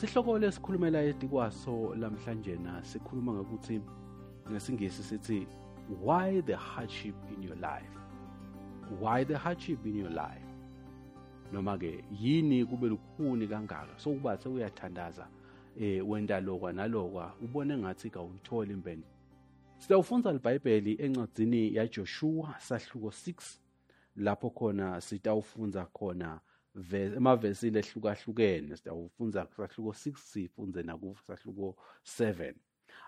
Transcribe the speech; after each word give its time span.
sihloko 0.00 0.38
lesikhulumela 0.38 1.02
etikwaso 1.02 1.94
lamhlanje 1.94 2.56
na 2.56 2.84
sikhuluma 2.84 3.32
ngokuthi 3.32 3.80
ngesingisi 4.50 5.02
sithi 5.02 5.46
why 6.02 6.40
the 6.40 6.56
hardship 6.56 7.14
in 7.36 7.42
your 7.42 7.56
life? 7.56 7.92
Why 8.98 9.24
the 9.24 9.38
hardship 9.38 9.84
in 9.84 9.96
your 9.96 10.10
life? 10.10 10.48
Noma 11.52 11.78
ke 11.78 12.04
yini 12.10 12.64
kube 12.64 12.88
lukhuni 12.88 13.46
kangaka? 13.46 13.98
Sokuba 13.98 14.38
sewuyathandaza 14.38 15.28
eh 15.80 16.08
wenda 16.08 16.40
lokwa 16.40 16.72
nalokwa 16.72 17.34
ubone 17.42 17.76
ngathi 17.76 18.10
kawuyithola 18.10 18.72
impendulo 18.72 19.12
Sitawufundza 19.78 20.32
libhayibheli 20.32 20.96
encwadzini 20.98 21.74
yaJoshua 21.74 22.54
sahluko 22.58 23.08
6 23.08 23.58
lapho 24.16 24.50
khona 24.50 25.00
sitawufundza 25.00 25.84
khona 25.84 26.40
emavesini 26.74 27.78
ehlukahlukene 27.78 28.76
sitawufundza 28.76 29.46
kusahluko 29.46 29.90
6 29.90 30.16
sifunze 30.16 30.82
nakusahluko 30.82 31.76
7 32.04 32.54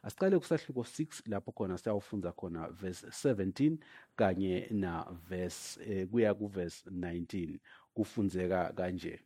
Asicale 0.03 0.39
kusahluko 0.39 0.81
6 0.81 1.23
lapho 1.31 1.53
khona 1.53 1.79
sitawufundza 1.79 2.33
khona 2.33 2.69
verse 2.69 3.07
17 3.07 3.79
kanye 4.17 4.69
na 4.71 5.07
verse 5.29 5.81
eh, 5.85 6.09
kuya 6.09 6.35
ku 6.35 6.47
verse 6.49 6.91
19 6.91 7.59
kufundzeka 7.95 8.73
kanje. 8.73 9.21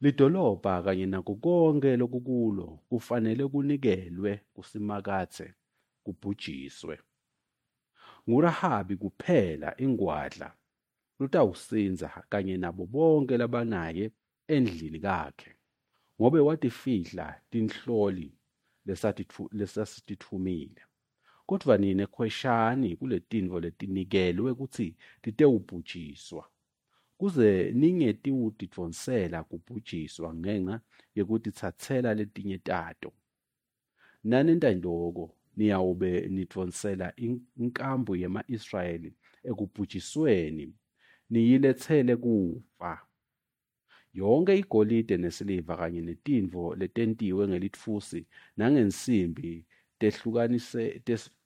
Lidolobha 0.00 0.82
kanye 0.82 1.06
nako 1.06 1.34
konke 1.34 1.96
lokukulo 1.96 2.66
kufanele 2.88 3.48
kunikelwe 3.48 4.40
kusimakathe 4.54 5.54
kubhujiswe. 6.04 6.98
Ngurahabi 8.28 8.96
kuphela 8.96 9.74
ingwadla 9.80 10.56
lutawusinza 11.20 12.08
kanye 12.28 12.56
nabo 12.56 12.86
bonke 12.86 13.36
labanaye 13.36 14.10
endlini 14.48 15.00
kakhe. 15.00 15.50
Ngobe 16.20 16.40
watifihla 16.40 17.40
tinhloli 17.50 18.32
lesasitithumile. 19.52 20.82
Kodvwa 21.46 21.78
nine 21.78 22.06
khweshani 22.06 22.96
kuletintfo 22.96 23.60
letinikelwe 23.60 24.54
kutsi 24.54 24.96
titewubhujiswa. 25.22 26.48
Kuze 27.18 27.72
ningetiwutidvonsela 27.72 29.44
kubhujiswa 29.44 30.34
ngenca 30.34 30.80
yekutitsatsela 31.14 32.14
letinye 32.14 32.58
tato. 32.58 33.12
Nanentandoko 34.24 35.36
niyawube 35.56 36.28
nidonsela 36.28 37.12
inkambu 37.56 38.16
yema-Israyeli 38.16 39.12
ekubhujisweni? 39.44 40.74
Niyilethele 41.30 42.16
kufa. 42.16 43.06
Yonke 44.12 44.58
igolide 44.58 45.16
nesiliva 45.16 45.76
kanye 45.76 46.00
netintfo 46.00 46.74
letentiwe 46.74 47.48
ngelitfusi 47.48 48.26
nangensimbi 48.56 49.66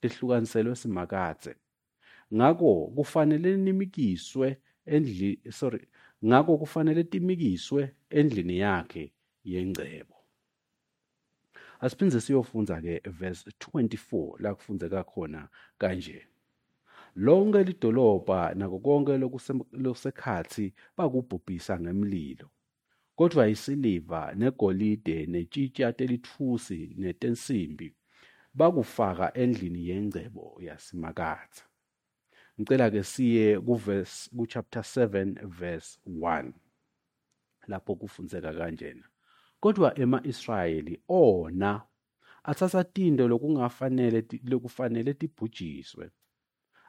tehlukaniselwe 0.00 0.74
simakatse 0.76 1.54
ngako 2.34 2.86
kufanele 2.96 3.56
nimikiswe 3.56 4.56
endli 4.86 5.40
sorry 5.50 5.88
ngako 6.24 6.58
kufanele 6.58 7.04
timikiswe 7.04 7.94
endlini 8.10 8.58
yakhe 8.58 9.12
yengcebo. 9.44 10.16
Asiphinde 11.80 12.20
siyofunda-ke 12.20 13.00
verse 13.10 13.50
24 13.50 14.42
la 14.42 14.54
kufundzeka 14.54 15.04
khona 15.04 15.48
kanje. 15.78 16.26
Lonke 17.16 17.62
lidolobha 17.64 18.54
nako 18.54 18.78
konke 18.78 19.18
lokusekhathi 19.18 20.74
bakubhubhisa 20.96 21.80
ngemlilo. 21.80 22.50
Kodwa 23.16 23.48
isiliva 23.48 24.34
negolide 24.34 25.26
netshitsha 25.26 25.92
telithusi 25.92 26.94
netensimbi 26.98 27.94
bakufaka 28.54 29.34
endlini 29.34 29.88
yengcebo 29.88 30.58
yasimakatha. 30.60 31.64
Ngicela 32.60 32.90
ke 32.90 33.02
siye 33.02 33.60
kuverse 33.60 34.30
ku 34.36 34.46
chapter 34.46 34.82
7 34.82 35.46
verse 35.46 35.98
1 36.06 36.52
lapho 37.68 37.94
kufundzeka 37.94 38.52
kanjena. 38.54 39.06
Kodwa 39.60 39.98
ema-Israyeli 39.98 41.02
ona 41.08 41.82
athatha 42.44 42.84
tinto 42.84 43.28
lokungafanele 43.28 44.24
lokufanele 44.44 45.14
tibhujiswe. 45.14 46.10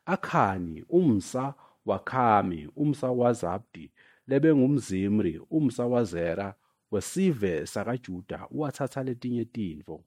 Akhani 0.05 0.83
umsa 0.89 1.53
waKhami 1.85 2.69
umsa 2.75 3.11
waZabdi 3.11 3.91
lebengumZimri 4.27 5.41
umsa 5.49 5.85
waZera 5.85 6.55
wesive 6.91 7.65
sakaJuda 7.65 8.47
wathatha 8.51 9.03
letinye 9.03 9.45
tintfo. 9.45 10.03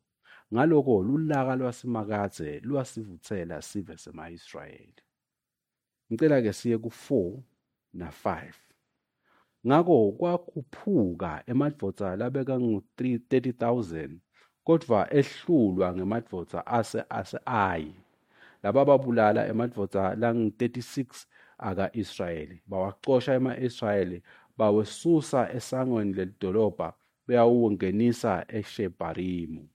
Ngaloko 0.54 1.02
lulaka 1.02 1.56
lwasemakadze 1.56 2.60
lwasivutsela 2.60 3.62
sive 3.62 3.96
sema-Israyeli. 3.96 5.02
Ngicela 6.12 6.42
ke 6.42 6.52
siye 6.52 6.78
ku-4 6.78 7.42
na 7.92 8.10
5. 8.10 8.52
Ngako 9.66 10.12
kwakhuphuka 10.12 11.42
emadvodza 11.46 12.16
labekangu-30,000 12.16 14.10
kodvwa 14.64 15.14
ehlulwa 15.14 15.94
ngemadvodza 15.96 16.66
ase-Ayi 18.62 18.62
labababulala 18.62 19.46
emadvodza 19.48 20.14
langu-36 20.14 21.26
aka-Israyeli 21.58 22.62
bawacosha 22.66 23.34
ema-Israyeli 23.34 24.22
bawesusa 24.56 25.52
esangweni 25.52 26.12
lelidolobha 26.12 26.94
beyawungenisa 27.26 28.44
eShebharimu. 28.48 29.68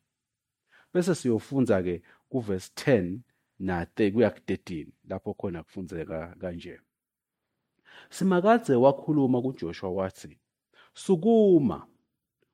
Bese 0.94 1.16
siyofundza-ke 1.16 2.02
kuvesi 2.30 2.72
10 2.76 3.20
na 3.60 3.86
kuya 3.86 4.30
ku-13 4.32 4.88
lapho 5.10 5.34
khona 5.34 5.64
kufundzeka 5.64 6.36
kanje. 6.40 6.80
Simakadze 8.10 8.76
wakhuluma 8.76 9.42
kuJoshua 9.42 9.90
wathi, 9.90 10.38
Sukuma, 10.94 11.88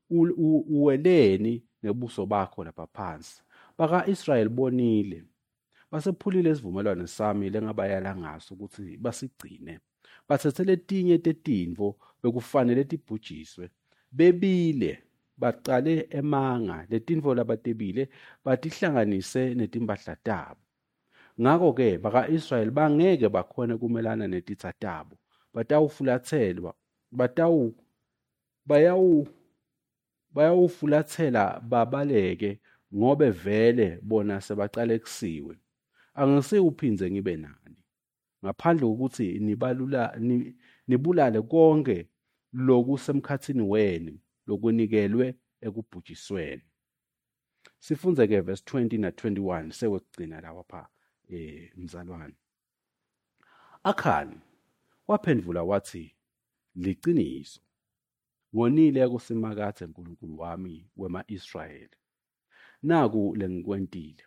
uweleni 0.10 1.64
ngebuso 1.86 2.26
bakho 2.26 2.64
lapha 2.64 2.88
phansi. 2.88 3.42
Baka-Israyeli 3.78 4.50
bonile, 4.50 5.24
basephulile 5.92 6.52
isivumelwano 6.52 7.08
sami 7.08 7.50
lengabayala 7.50 8.16
ngaso 8.16 8.54
ukuthi 8.54 8.98
basigcine. 8.98 9.80
Bathethe 10.28 10.64
letinye 10.64 11.18
tetintfo 11.18 11.98
bekufanele 12.24 12.84
tibhujiswe. 12.84 13.70
Bebile, 14.12 15.04
bacale 15.38 16.08
emanga 16.10 16.86
letintfo 16.90 17.36
labatebile 17.36 18.10
batihlanganise 18.46 19.56
netimphahla 19.56 20.16
tabo. 20.16 20.62
Ngako-ke 21.42 21.98
baka-Israyeli 21.98 22.72
bangeke 22.72 23.30
bakhone 23.30 23.78
kumelana 23.78 24.28
netitsa 24.28 24.74
tabo 24.74 25.16
batawufulathelwa 25.54 26.74
batawu 27.12 27.76
bayawu 28.66 29.28
bayawufulathela 30.36 31.60
babaleke 31.60 32.60
ngobe 32.96 33.30
vele 33.30 34.00
bona 34.02 34.42
sebaqalekisiwe 34.42 35.56
angisiwuphindze 36.20 37.06
ngibe 37.12 37.34
nani 37.44 37.78
ngaphandle 38.44 38.86
kokuthi 38.88 39.28
nibalula 39.46 40.02
nibulale 40.88 41.42
konke 41.52 41.98
lokusemkhathini 42.66 43.64
wenu 43.72 44.14
lokunikelwe 44.48 45.28
ekubhujisweni 45.66 46.66
sifunze 47.86 48.24
ke 48.28 48.42
verse 48.48 48.64
20 48.66 49.00
na 49.00 49.10
21 49.10 49.72
sewekugcina 49.78 50.42
lawa 50.42 50.64
pha 50.64 50.82
eh 51.30 51.72
mzalwane 51.78 52.38
akhani 53.84 54.38
Waphendula 55.10 55.64
wathi, 55.64 56.16
Liqiniso, 56.76 57.62
ngonile 58.56 59.08
kusimakathe 59.08 59.86
Nkulunkulu 59.86 60.40
wami 60.40 60.90
wema-Israyeli. 60.98 61.98
Naku 62.84 63.36
lengikwentile. 63.36 64.24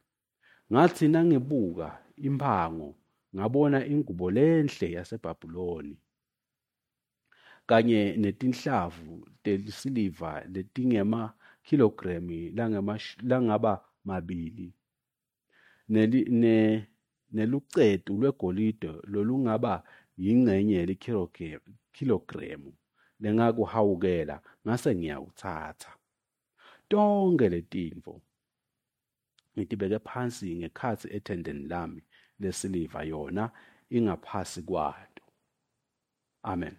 Ngathi 0.72 1.04
nangibuka 1.08 1.88
impango 2.28 2.88
ngabona 3.34 3.78
ingubo 3.92 4.26
lenhle 4.36 4.86
yaseBhabhiloni 4.96 5.94
kanye 7.68 8.00
netinhlavu 8.22 9.12
tesiliva 9.42 10.30
letingemakhilogremu 10.54 12.36
langaba 13.30 13.72
mabili 14.08 14.68
nelucetu 17.36 18.12
lwegolide 18.20 18.90
lolungaba 19.12 19.74
yingxenye 20.24 20.74
yelikhilogremu 20.80 22.70
lengakuhawukela 23.22 24.36
ngase 24.64 24.90
ngiyawuthatha. 24.98 25.92
Tonke 26.90 27.46
letintfo 27.54 28.14
ngitibeke 29.54 29.98
phansi 29.98 30.56
ngekhatsi 30.56 31.06
ethendeni 31.16 31.68
lami 31.68 32.02
lesiliva 32.40 33.02
yona 33.02 33.50
ingaphasi 33.90 34.62
kwato. 34.62 35.22
Amen. 36.42 36.76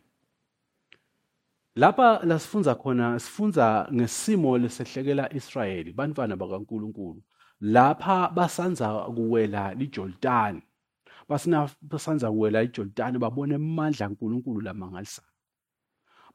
lapha 1.76 2.20
la 2.26 2.40
sifunza 2.40 2.76
khona 2.76 3.20
sifunza 3.20 3.88
ngesimo 3.94 4.58
lesehlekela 4.58 5.34
Israyeli 5.34 5.94
bantwana 5.94 6.36
bakaNkuluNkulu 6.36 7.22
lapha 7.62 8.30
basanza 8.30 8.88
kuwela 9.16 9.74
iJordani 9.80 10.62
basina 11.30 11.70
basanza 11.82 12.32
kuwela 12.32 12.64
iJordani 12.64 13.18
babona 13.20 13.56
amandla 13.56 14.08
kaNkuluNkulu 14.08 14.62
lamangalisayo 14.62 15.28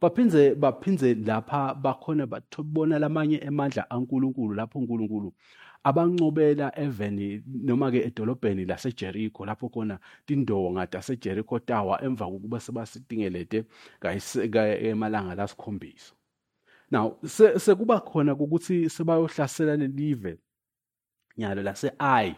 baphindze 0.01 0.55
baphindze 0.55 1.15
lapha 1.15 1.75
bakhona 1.75 2.27
bathola 2.27 2.99
lamanye 2.99 3.37
emandla 3.37 3.83
kaNkuluNkulu 3.83 4.55
lapho 4.55 4.79
uNkulunkulu 4.79 5.33
abancobela 5.85 6.73
eveni 6.77 7.43
noma 7.47 7.91
ke 7.91 8.05
edolobheni 8.09 8.65
laseJericho 8.65 9.47
lapho 9.47 9.69
khona 9.69 9.99
tindonga 10.27 10.87
taseJericho 10.87 11.59
Tower 11.67 11.99
emva 12.05 12.27
kokuba 12.27 12.61
sebasitingelete 12.61 13.65
emalanga 14.91 15.35
lasikhombisa. 15.35 16.13
Now 16.91 17.19
sekuba 17.57 18.01
khona 18.01 18.35
ukuthi 18.35 18.89
sebayohlasela 18.91 19.77
lelive 19.77 20.39
nyalo 21.39 21.63
lase-ai 21.63 22.35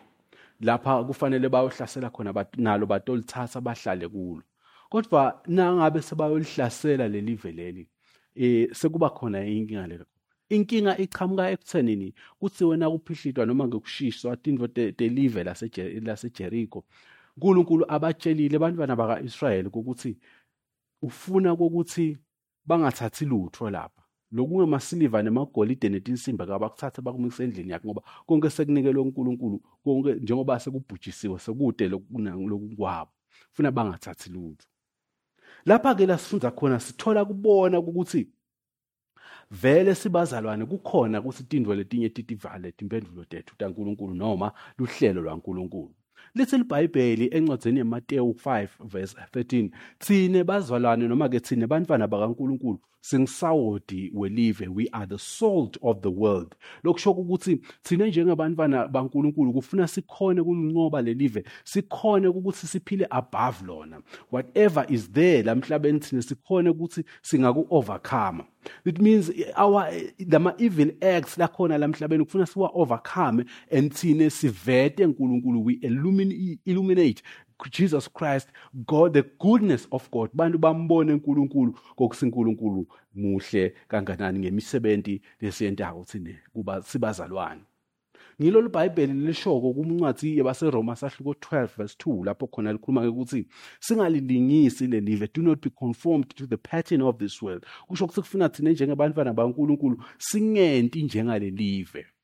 lapha 0.61 1.05
kufanele 1.05 1.49
bayohlasela 1.49 2.11
khona 2.11 2.47
nalo 2.57 2.87
batolithatha 2.87 3.61
bahlale 3.61 4.09
kulo. 4.09 4.43
Kodwa 4.91 5.43
nangabe 5.47 6.03
sebayolihlasela 6.03 7.09
lelive 7.09 7.53
leli 7.53 7.89
eh 8.37 8.69
sekuba 8.73 9.11
khona 9.11 9.45
inkinga 9.45 9.87
lelo 9.87 10.07
inkinga 10.55 10.99
ichamuka 10.99 11.51
ekuthenini 11.55 12.09
kuthi 12.41 12.65
wena 12.65 12.91
kuphihlidwa 12.91 13.47
noma 13.47 13.65
ngokushiswa 13.69 14.37
tindvo 14.37 14.67
telive 14.99 15.41
laseJericho 16.07 16.85
uNkulunkulu 17.37 17.85
abatshelile 17.89 18.57
abantwana 18.57 18.97
baka-Israyeli 18.97 19.69
ukuthi 19.69 20.17
ufuna 21.03 21.57
kokuthi 21.57 22.19
bangathathi 22.67 23.25
lutho 23.25 23.71
lapha. 23.71 24.03
Lokungemasiliva 24.33 25.23
nemagolide 25.23 25.89
netinsimbi 25.89 26.47
kabakuthathe 26.47 27.03
bakumise 27.03 27.45
endlini 27.45 27.73
yakhe 27.73 27.87
ngoba 27.87 28.03
konke 28.27 28.51
sekunikelwe 28.51 29.03
uNkulunkulu 29.03 29.63
konke 29.85 30.15
njengoba 30.15 30.61
sekubhujisiwe 30.61 31.39
sekude 31.39 31.89
lokunkwabo 31.89 33.11
ufuna 33.53 33.71
bangathathi 33.71 34.31
lutho. 34.31 34.67
Lapha 35.65 35.95
ke 35.95 36.07
la 36.07 36.19
sifunza 36.19 36.51
khona 36.51 36.81
sithola 36.81 37.25
kubona 37.25 37.79
ukuthi 37.79 38.29
vele 39.51 39.95
sibazalwane 39.95 40.67
kukhona 40.67 41.21
ukuthi 41.21 41.45
tindvo 41.45 41.75
letinye 41.75 42.09
titivale 42.09 42.73
timpendulo 42.73 43.25
tethu 43.25 43.57
taNkulunkulu 43.59 44.15
noma 44.15 44.53
luhlelo 44.79 45.23
lwaNkulunkulu. 45.23 45.95
Lithi 46.35 46.59
libhayibheli 46.59 47.27
encwadzeni 47.37 47.79
yemateyu 47.79 48.37
5 48.45 48.69
verse 48.85 49.17
13 49.33 49.71
thine 49.99 50.45
bazalwane 50.45 51.09
noma 51.09 51.29
ke 51.29 51.41
thine 51.41 51.67
bantwana 51.67 52.07
bakaNkulunkulu 52.07 52.79
singisawodi 53.01 54.11
welive 54.15 54.61
we 54.61 54.67
live, 54.67 54.75
we 54.75 54.89
are 54.93 55.07
the 55.07 55.19
salt 55.19 55.77
of 55.83 56.03
the 56.03 56.11
world. 56.11 56.55
Lokusho 56.85 57.11
ukuthi 57.11 57.61
thina 57.83 58.07
njengebantwana 58.07 58.89
baNkulunkulu 58.89 59.53
kufuna 59.53 59.89
sikhone 59.89 60.43
kulinqoba 60.43 61.03
lelive 61.03 61.45
sikhone 61.65 62.29
ukuthi 62.29 62.67
siphile 62.67 63.07
above 63.11 63.67
lona. 63.67 64.03
Whatever 64.31 64.87
is 64.89 65.13
there 65.13 65.43
lamhlabeni 65.43 66.01
thina 66.01 66.23
sikhone 66.23 66.71
ukuthi 66.71 67.05
singaku 67.23 67.67
overcome 67.71 68.45
it 68.85 69.01
means 69.01 69.31
our 69.57 69.91
lama 70.29 70.55
evil 70.59 70.91
acts 71.03 71.37
lakhona 71.37 71.79
lamhlabeni 71.79 72.25
kufuna 72.25 72.47
siwa 72.47 72.71
overcome 72.75 73.45
and 73.71 73.93
thine 73.93 74.31
sivete 74.31 75.05
uNkulunkulu 75.05 75.65
we 75.65 75.79
illuminate 76.65 77.23
Jesus 77.71 78.09
Christ 78.09 78.49
God 78.87 79.13
the 79.13 79.23
goodness 79.23 79.89
of 79.91 80.11
God. 80.11 80.31
Bantu 80.33 80.59
bambone 80.59 81.13
uNkulunkulu 81.13 81.73
kokusinkulunkulu 81.97 82.87
muhle 83.15 83.75
kanganani 83.89 84.39
ngemisebenzi 84.39 85.21
lesiyentako 85.41 86.05
thine 86.05 86.39
kuba 86.53 86.83
sibazalwane. 86.83 87.61
Ngilo 88.41 88.61
libhayibheli 88.61 89.13
lishoko 89.13 89.75
kumncwadi 89.75 90.39
yabaseroma 90.39 90.97
sahluko 90.97 91.33
12 91.33 91.69
verse 91.77 91.97
2 91.99 92.25
lapho 92.25 92.47
khona 92.47 92.73
likhuluma 92.73 93.09
ukuthi 93.09 93.47
singalilingisi 93.81 94.87
lelive 94.87 95.29
do 95.35 95.43
not 95.43 95.61
be 95.63 95.71
conformed 95.71 96.29
to 96.29 96.47
the 96.47 96.57
pattern 96.57 97.03
of 97.03 97.19
this 97.19 97.43
world. 97.43 97.67
Kusho 97.89 98.05
ukuthi 98.05 98.21
kufuna 98.21 98.49
thina 98.49 98.71
njengebantwana 98.71 99.33
baNkulunkulu 99.33 100.03
singenti 100.19 101.03
njengalelive. 101.03 102.07
kodwa 102.07 102.20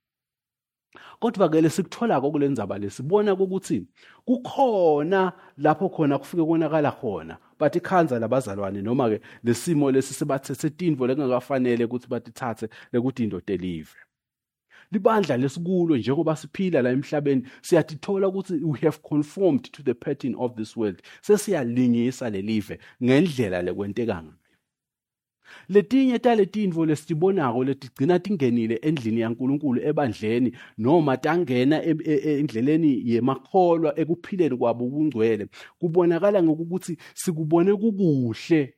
ke 1.20 1.60
lesikutholako 1.60 2.30
kule 2.30 2.48
ndzaba 2.48 2.78
lesibona 2.78 3.32
ukuthi 3.34 3.86
kukhona 4.24 5.32
lapho 5.58 5.88
khona 5.88 6.18
kufike 6.18 6.44
konakala 6.44 6.92
khona 6.92 7.38
bathi 7.58 7.80
khanza 7.80 8.18
labazalwane 8.18 8.82
noma 8.82 9.08
ke 9.10 9.20
lesimo 9.44 9.90
lesi 9.90 10.14
sibathethe 10.14 10.70
tindvo 10.70 11.06
lekungakafanele 11.06 11.84
ukuthi 11.84 12.08
batithathe 12.08 12.68
lekuthi 12.92 13.24
indoda 13.24 13.54
elive. 13.54 13.90
Libandla 14.92 15.36
lesikulo 15.36 15.96
njengoba 15.96 16.36
siphila 16.36 16.82
la 16.82 16.90
emhlabeni 16.90 17.42
siyatithola 17.62 18.28
ukuthi 18.28 18.64
we 18.64 18.78
have 18.78 18.98
conformed 19.02 19.64
to 19.72 19.82
the 19.82 19.94
pattern 19.94 20.34
of 20.38 20.54
this 20.56 20.76
world 20.76 21.02
sesiyalingisa 21.22 22.30
lelive 22.30 22.78
ngendlela 23.02 23.62
lekwenteka 23.62 24.22
ngayo 24.22 24.45
letinye 25.68 26.18
taletintfo 26.18 26.86
lesitibonako 26.86 27.64
letigcina 27.64 28.18
tingenile 28.18 28.74
endlini 28.82 29.20
yaNkulunkulu 29.20 29.80
ebandleni 29.88 30.52
noma 30.78 31.16
tangena 31.16 31.84
e, 31.84 31.90
e, 32.04 32.14
e, 32.28 32.38
endleleni 32.40 33.02
yemakholwa 33.10 33.98
ekuphileni 34.00 34.56
kwabo 34.56 34.90
kungcwele 34.90 35.46
kubonakala 35.78 36.42
ngokuthi 36.42 36.96
sikubone 37.14 37.74
kukuhle. 37.76 38.74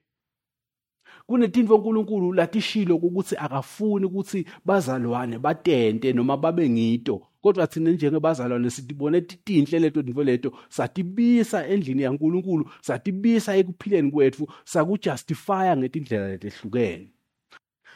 Kunetintfo 1.27 1.75
uNkulunkulu 1.75 2.33
latishilo 2.33 2.97
ukuthi 2.97 3.37
akafuni 3.37 4.07
ukuthi 4.07 4.47
bazalwane 4.65 5.39
batente 5.39 6.13
noma 6.13 6.37
babe 6.37 6.69
ngito. 6.71 7.28
Kodwa 7.43 7.67
thina 7.67 7.91
njengebazalwane 7.91 8.71
sitibone 8.71 9.21
titinhle 9.21 9.79
leto 9.79 10.03
tintfo 10.03 10.25
leto 10.25 10.59
satibisa 10.69 11.67
endlini 11.67 12.03
yaNkulunkulu 12.03 12.65
satibisa 12.81 13.57
ekuphileni 13.57 14.11
kwethu 14.11 14.45
sakujustifya 14.65 15.77
ngetindlela 15.77 16.29
letehlukene. 16.33 17.09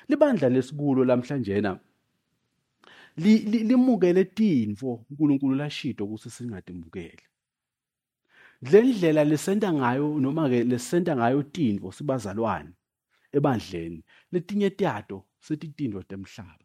Libandla 0.08 0.48
lesikulo 0.48 1.04
lamhlanjena 1.04 1.78
limukele 3.68 4.24
tintfo 4.24 4.90
uNkulunkulu 5.10 5.54
lashito 5.54 6.04
ukuthi 6.04 6.30
singatimukele. 6.30 7.24
Le 8.70 8.82
ndlela 8.82 9.24
lesenta 9.24 9.72
ngayo 9.72 10.20
noma 10.20 10.48
ke 10.48 10.64
lesenta 10.64 11.16
ngayo 11.16 11.42
tintfo 11.42 11.92
sibazalwane 11.92 12.72
ebandleni 13.36 14.00
letinye 14.32 14.70
tato 14.70 15.16
setitindwa 15.40 16.02
temhlaba. 16.04 16.61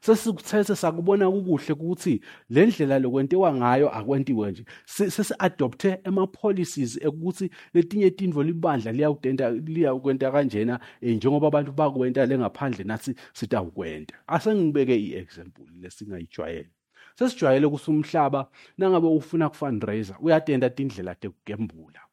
Sesikuthethe 0.00 0.76
sakubona 0.76 1.30
kukuhle 1.30 1.72
ukuthi 1.72 2.20
le 2.50 2.66
ndlela 2.66 2.98
lokwentiwa 2.98 3.54
ngayo 3.54 3.88
akwentiwe 3.98 4.50
nje. 4.50 4.64
Sesi-adopthe 4.86 6.00
ama-policies 6.04 6.98
ekuthi 7.02 7.50
letinye 7.74 8.10
tindvo 8.10 8.42
libandla 8.42 8.92
liyakwenta 8.92 10.30
kanjena 10.30 10.80
um 11.02 11.10
njengoba 11.10 11.46
abantu 11.48 11.72
bakwenta 11.72 12.26
lengaphandle 12.26 12.84
nathi 12.84 13.14
sitawukwenta. 13.32 14.14
Asengibeke 14.26 14.96
i-example 14.96 15.66
lesingayijwayele. 15.80 16.70
Sesijwayele 17.18 17.66
ukuthi 17.66 17.90
umhlaba 17.90 18.50
nangabe 18.78 19.06
ufuna 19.06 19.48
kufundraiser 19.48 20.16
uyatenda 20.20 20.70
tindlela 20.70 21.14
tekugembula. 21.14 22.05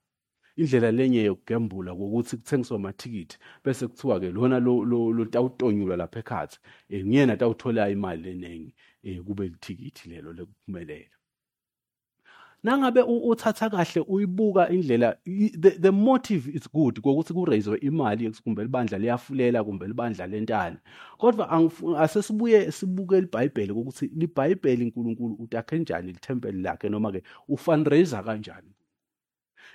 Indlela 0.55 0.91
lenye 0.91 1.23
yokugembula 1.23 1.95
ngokuthi 1.95 2.37
kuthengiswa 2.37 2.75
amathikithi 2.77 3.37
bese 3.63 3.87
kuthiwa 3.87 4.19
ke 4.19 4.31
lona 4.31 4.59
lo 4.59 5.25
tawutonyulwa 5.25 5.97
lapha 5.97 6.19
ekhathi 6.19 6.57
eh 6.89 7.05
ngiyena 7.05 7.37
tawuthola 7.37 7.89
imali 7.89 8.29
eningi 8.33 8.71
eh 9.03 9.21
kube 9.25 9.43
lithikithi 9.47 10.09
lelo 10.09 10.33
lekuphumelela. 10.33 11.15
Nangabe 12.63 13.01
uthatha 13.01 13.69
kahle 13.69 14.01
uyibuka 14.07 14.69
indlela 14.69 15.17
the, 15.25 15.71
the 15.71 15.91
motive 15.91 16.47
is 16.47 16.71
good 16.71 17.01
kokuthi 17.01 17.33
kuraise 17.33 17.75
imali 17.81 18.31
kumbe 18.43 18.63
libandla 18.63 18.97
liyafulela 18.97 19.63
kumbe 19.63 19.87
libandla 19.87 20.27
lentana 20.27 20.77
kodwa 21.17 21.69
asesibuye 21.99 22.71
sibuke 22.71 23.21
libhayibheli 23.21 23.71
ukuthi 23.71 24.11
libhayibheli 24.15 24.83
uNkulunkulu 24.83 25.35
utakhe 25.39 25.79
njani 25.79 26.11
lithempeli 26.11 26.61
lakhe 26.61 26.89
noma 26.89 27.11
ke 27.11 27.23
ufundraiser 27.47 28.23
kanjani. 28.23 28.71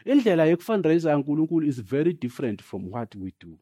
Indlela 0.05 0.45
yokufundraiser 0.45 1.11
yaNkulunkulu 1.11 1.67
is 1.67 1.81
very 1.83 2.13
different 2.13 2.63
from 2.63 2.93
what 2.93 3.15
we 3.15 3.33
do. 3.41 3.59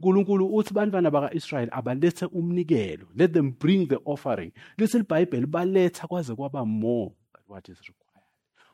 uNkulunkulu 0.00 0.56
uthi 0.56 0.74
bantwana 0.74 1.10
baka-Israyeli 1.10 1.70
abalethe 1.72 2.26
umnikelo 2.26 3.06
let 3.16 3.32
them 3.32 3.52
bring 3.60 3.88
the 3.88 3.98
offering. 4.04 4.52
Lithi 4.78 4.98
libhayibheli 4.98 5.46
baletha 5.46 6.06
kwaze 6.06 6.34
kwaba 6.34 6.64
more 6.66 7.12
than 7.32 7.42
what 7.48 7.68
is 7.68 7.78
required 7.78 8.03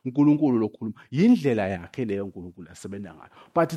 uNkulunkulu 0.05 0.59
lokhuluma 0.59 1.01
yindlela 1.11 1.67
yakhe 1.67 2.05
leyo 2.05 2.25
uNkulunkulu 2.25 2.69
asebenza 2.71 3.13
ngayo 3.13 3.31
but 3.55 3.69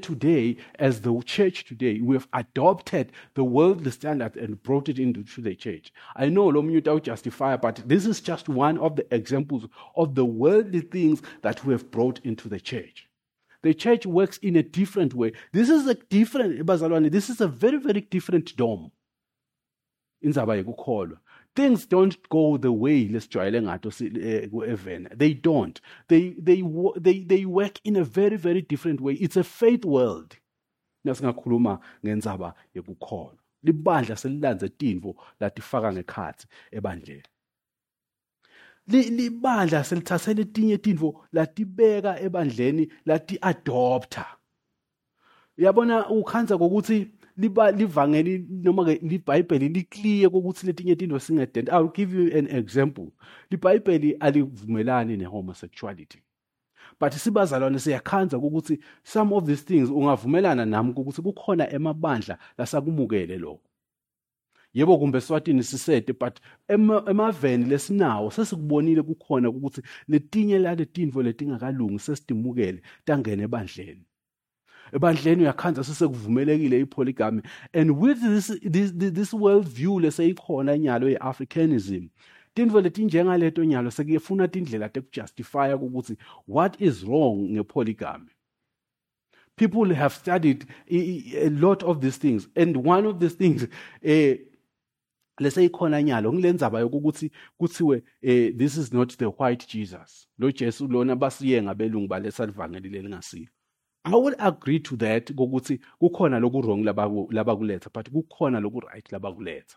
today 0.00 0.56
as 0.78 1.02
the 1.02 1.20
church 1.24 1.64
today 1.64 2.00
we 2.00 2.16
have 2.16 2.26
adopted 2.32 3.12
the 3.34 3.42
worldly 3.42 3.90
standard 3.90 4.36
and 4.36 4.62
brought 4.62 4.88
it 4.88 4.98
into 4.98 5.42
the 5.42 5.54
church 5.54 5.92
i 6.16 6.30
know 6.30 6.50
lo 6.50 6.62
mnye 6.62 7.00
justify 7.00 7.56
but 7.56 7.88
this 7.88 8.06
is 8.06 8.22
just 8.22 8.48
one 8.48 8.78
of 8.78 8.94
the 8.94 9.06
examples 9.14 9.66
of 9.96 10.14
the 10.14 10.24
worldly 10.24 10.80
things 10.80 11.22
that 11.42 11.64
we 11.64 11.72
have 11.72 11.90
brought 11.90 12.20
into 12.24 12.48
the 12.48 12.60
church 12.60 13.10
The 13.62 13.74
church 13.74 14.06
works 14.06 14.38
in 14.38 14.56
a 14.56 14.62
different 14.62 15.14
way. 15.14 15.32
This 15.52 15.68
is 15.68 15.86
a 15.86 15.94
different, 15.94 16.64
bazalwane, 16.64 17.10
this 17.10 17.28
is 17.28 17.40
a 17.40 17.48
very, 17.48 17.76
very 17.76 18.00
different 18.00 18.56
dome. 18.56 18.90
Indzaba 20.24 20.56
yekukholwa. 20.56 21.18
Things 21.56 21.86
don't 21.86 22.16
go 22.28 22.56
the 22.56 22.72
way 22.72 23.08
lesijwayele 23.08 23.62
ngato 23.62 23.90
ku-Even. 24.50 25.08
They 25.16 25.34
don't. 25.34 25.80
They, 26.08 26.34
they, 26.38 26.62
they, 26.96 27.24
they 27.24 27.44
work 27.44 27.80
in 27.84 27.96
a 27.96 28.04
very, 28.04 28.36
very 28.36 28.62
different 28.62 29.00
way. 29.00 29.14
It's 29.14 29.36
a 29.36 29.44
faith 29.44 29.84
world. 29.84 30.36
Nasingakhuluma 31.04 31.80
ngendzaba 32.04 32.54
yekukholwa. 32.74 33.38
Libandla 33.64 34.16
selilandze 34.16 34.68
tintfo 34.68 35.16
latifaka 35.40 35.92
ngekhatsi 35.92 36.46
ebandleni. 36.72 37.22
libandla 38.90 39.84
selithathe 39.84 40.34
letinye 40.34 40.78
tintfo 40.78 41.24
latibeka 41.32 42.20
ebandleni 42.20 42.88
lati-adopta 43.06 44.26
yabona 45.56 46.08
ukhanza 46.08 46.58
kokuthi 46.58 47.10
liba 47.40 47.70
livangeli 47.72 48.32
noma 48.64 48.84
ke 48.84 48.94
libhayibheli 49.02 49.68
liclear 49.68 50.30
kokuthi 50.30 50.66
letinye 50.66 50.96
tintfo 50.96 51.18
singedent. 51.18 51.68
I'll 51.68 51.94
give 51.98 52.10
you 52.14 52.26
an 52.38 52.46
example. 52.60 53.06
Libhayibheli 53.50 54.16
alivumelani 54.20 55.16
ne-homosexuality 55.16 56.20
but 57.00 57.12
sibazalwane 57.12 57.78
siyakhanza 57.78 58.38
ukuthi 58.38 58.78
some 59.02 59.32
of 59.32 59.46
these 59.46 59.64
things 59.64 59.90
ungavumelana 59.90 60.66
nami 60.66 60.90
ukuthi 60.96 61.22
kukhona 61.22 61.72
emabandla 61.72 62.38
lasakumukele 62.58 63.38
lokho 63.38 63.70
yebo 64.74 64.98
kumbe 64.98 65.20
swatini 65.20 65.62
sisede 65.62 66.12
but 66.12 66.40
emaveni 67.10 67.64
lesinawo 67.64 68.30
sesikubonile 68.30 69.02
kukhona 69.02 69.48
ukuthi 69.48 69.82
letinye 70.08 70.58
laletinto 70.58 71.22
letingakalungi 71.22 71.98
sesidimukele 71.98 72.82
tangena 73.04 73.42
ebandleni. 73.42 74.04
Ebandleni 74.92 75.42
uyakhanza 75.42 75.84
sesekuvumelekile 75.84 76.80
ipolygamy 76.80 77.42
and 77.72 77.90
with 77.90 78.20
this, 78.20 78.60
this, 78.70 78.92
this 78.92 79.32
world 79.32 79.68
view 79.68 80.00
leseyikhona 80.00 80.74
inyalo 80.74 81.08
ye-africanism 81.08 82.08
tintfo 82.54 82.80
letinjengaleto 82.80 83.64
nyalo 83.64 83.90
sekuyefuna 83.90 84.48
tindlela 84.48 84.88
tekujustifya 84.88 85.76
ukuthi 85.76 86.16
what 86.48 86.80
is 86.80 87.04
wrong 87.04 87.36
ngepolygamy 87.50 88.30
people 89.60 89.94
have 89.94 90.14
studied 90.14 90.66
a 90.90 91.50
lot 91.50 91.82
of 91.82 92.00
these 92.00 92.16
things. 92.16 92.48
And 92.56 92.78
one 92.78 93.04
of 93.04 93.20
these 93.20 93.34
things 93.34 93.66
eh, 94.02 94.38
leseyikhona 95.40 96.02
nyalo 96.02 96.32
ngilendzaba 96.32 96.80
yokuthi 96.80 97.30
kuthiwe 97.58 98.02
eh, 98.22 98.52
this 98.56 98.76
is 98.76 98.92
not 98.92 99.18
the 99.18 99.26
white 99.26 99.66
jesus. 99.68 100.28
Lo 100.38 100.50
jesu 100.50 100.88
lona 100.88 101.16
basiye 101.16 101.62
ngabelungu 101.62 102.08
balesa 102.08 102.46
livangeli 102.46 102.88
lelingasiyo 102.88 103.48
I 104.04 104.16
would 104.16 104.34
agree 104.38 104.80
to 104.80 104.96
that 104.96 105.26
kokuthi 105.34 105.80
kukhona 106.00 106.40
loku 106.40 106.62
wrong 106.62 106.84
labakuletha 106.84 107.90
but 107.92 108.10
kukhona 108.10 108.60
loku 108.60 108.80
right 108.80 109.06
labakuletha. 109.12 109.76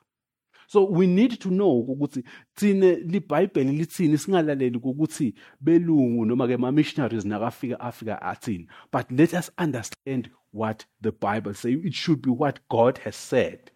So 0.67 0.85
we 0.85 1.07
need 1.07 1.39
to 1.41 1.49
know 1.49 1.85
ukuthi 1.89 2.23
thine 2.55 2.95
libhayibheli 2.95 3.77
lithini 3.77 4.17
singalaleli 4.17 4.77
ukuthi 4.77 5.33
belungu 5.61 6.25
noma 6.25 6.47
ke 6.47 6.57
ma-missionaries 6.57 7.25
nakafika 7.25 7.79
afrika 7.79 8.21
athini. 8.21 8.67
But 8.91 9.11
let 9.11 9.33
us 9.33 9.51
understand 9.57 10.29
what 10.53 10.85
the 11.01 11.11
bible 11.11 11.53
say. 11.53 11.73
It 11.73 11.93
should 11.93 12.21
be 12.21 12.29
what 12.29 12.59
god 12.69 12.99
has 12.99 13.15
said. 13.17 13.72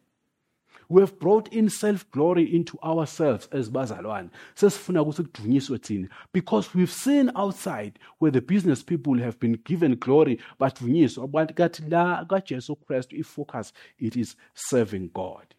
We 0.90 1.02
have 1.02 1.20
brought 1.20 1.48
in 1.54 1.70
self-glory 1.70 2.56
into 2.56 2.78
ourselves 2.84 3.48
as 3.52 3.70
bazalwane. 3.70 4.30
Sesifuna 4.56 5.02
ukuthi 5.02 5.24
kudunyiswe 5.24 6.10
because 6.34 6.74
we've 6.74 6.92
seen 6.92 7.32
outside 7.36 8.00
where 8.20 8.32
the 8.32 8.42
business 8.42 8.84
people 8.84 9.18
have 9.18 9.40
been 9.40 9.60
given 9.66 9.96
glory 9.96 10.40
badunyiswa 10.60 11.54
kathi 11.54 11.84
la 11.90 12.26
kajesu 12.26 12.78
i-focus 13.12 13.74
it 14.00 14.16
is 14.16 14.36
serving 14.54 15.10
god. 15.14 15.56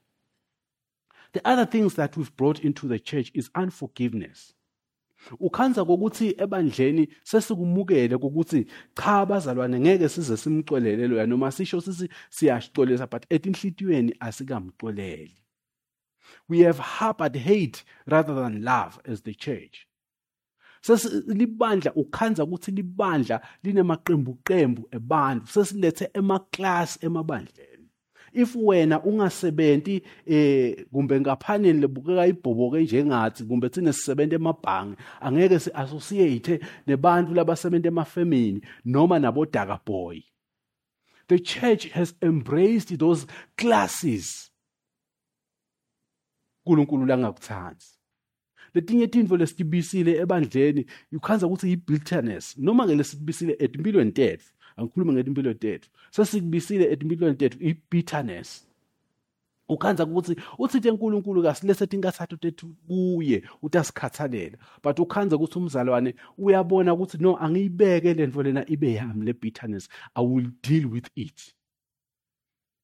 The 1.32 1.46
other 1.46 1.66
things 1.66 1.94
that 1.94 2.16
we've 2.16 2.34
brought 2.36 2.60
into 2.60 2.88
the 2.88 2.98
church 2.98 3.30
is 3.34 3.50
unforgiveness 3.54 4.54
ukhanza 5.40 5.84
kokuthi 5.84 6.34
ebandleni 6.38 7.08
sesikumukele 7.24 8.18
kokuthi 8.18 8.66
cha 8.94 9.26
bazalwane 9.26 9.80
ngeke 9.80 10.08
size 10.08 10.36
simxolele 10.36 11.08
loya 11.08 11.26
noma 11.26 11.50
sisho 11.50 11.80
sithi 11.80 12.08
siyashixolisa 12.30 13.06
but 13.10 13.26
etinhlitiyweni 13.30 14.12
asikamxoleli. 14.20 15.36
We 16.48 16.60
have 16.60 16.78
harbored 16.78 17.36
hate 17.36 17.84
rather 18.06 18.34
than 18.34 18.62
love 18.62 19.00
as 19.04 19.22
the 19.22 19.34
church. 19.34 19.86
Sesilibandla 20.82 21.92
ukhanza 21.94 22.44
ukuthi 22.44 22.70
libandla 22.70 23.40
linemaqembu 23.64 24.38
qembu 24.44 24.88
ebantu 24.92 25.46
sesilethe 25.46 26.10
emaklasi 26.14 26.98
emabandleni. 27.06 27.77
If 28.38 28.56
wena 28.56 29.02
ungasebenti 29.02 30.02
eh 30.26 30.86
kumbe 30.92 31.20
ngaphaneni 31.20 31.80
lebukeka 31.80 32.26
ibhoboke 32.26 32.82
njengathi 32.82 33.44
kumbe 33.44 33.68
thina 33.68 33.92
sisebenta 33.92 34.36
emabhange 34.36 34.96
angeke 35.20 35.58
si-associate 35.58 36.60
nebantu 36.86 37.34
labasebenta 37.34 37.88
emafemini 37.88 38.60
noma 38.84 39.18
nabodaka 39.18 39.80
boy. 39.86 40.22
The 41.28 41.38
church 41.38 41.88
has 41.90 42.14
embraced 42.22 42.98
those 42.98 43.26
classes. 43.56 44.50
uNkulunkulu 46.68 47.06
langakuthandi 47.06 47.84
letinye 48.74 49.06
tintfo 49.06 49.36
lesitibisile 49.36 50.12
ebandleni 50.22 50.86
ukhanza 51.12 51.46
ukuthi 51.46 51.70
yi-bitterness 51.70 52.58
noma 52.58 52.86
ke 52.86 52.94
lesitibisile 52.94 53.56
etimpilweni 53.58 54.12
tethu 54.12 54.52
angikhulume 54.78 55.12
ngetimpilo 55.12 55.54
tethu 55.54 55.88
sesikubisile 56.14 56.84
etimpilweni 56.92 57.36
tethu 57.42 57.58
i-bitterness 57.68 58.48
ukhanza 59.68 60.06
ukuthi 60.06 60.36
uthithe 60.58 60.90
uNkulunkulu 60.90 61.42
kasilethe 61.42 61.86
tinkathathu 61.86 62.36
tethu 62.36 62.66
kuye 62.88 63.42
uthi 63.62 63.78
asikhathalela. 63.78 64.58
But 64.82 64.98
ukhanza 64.98 65.36
ukuthi 65.36 65.58
umzalwane 65.58 66.14
uyabona 66.38 66.94
ukuthi 66.94 67.18
no 67.18 67.36
angiyibeke 67.36 68.14
le 68.14 68.26
nto 68.26 68.42
lena 68.42 68.62
ibe 68.68 68.92
yami 68.94 69.24
le 69.26 69.32
bitterness. 69.32 69.88
I 70.16 70.22
will 70.22 70.50
deal 70.62 70.86
with 70.86 71.08
it. 71.16 71.54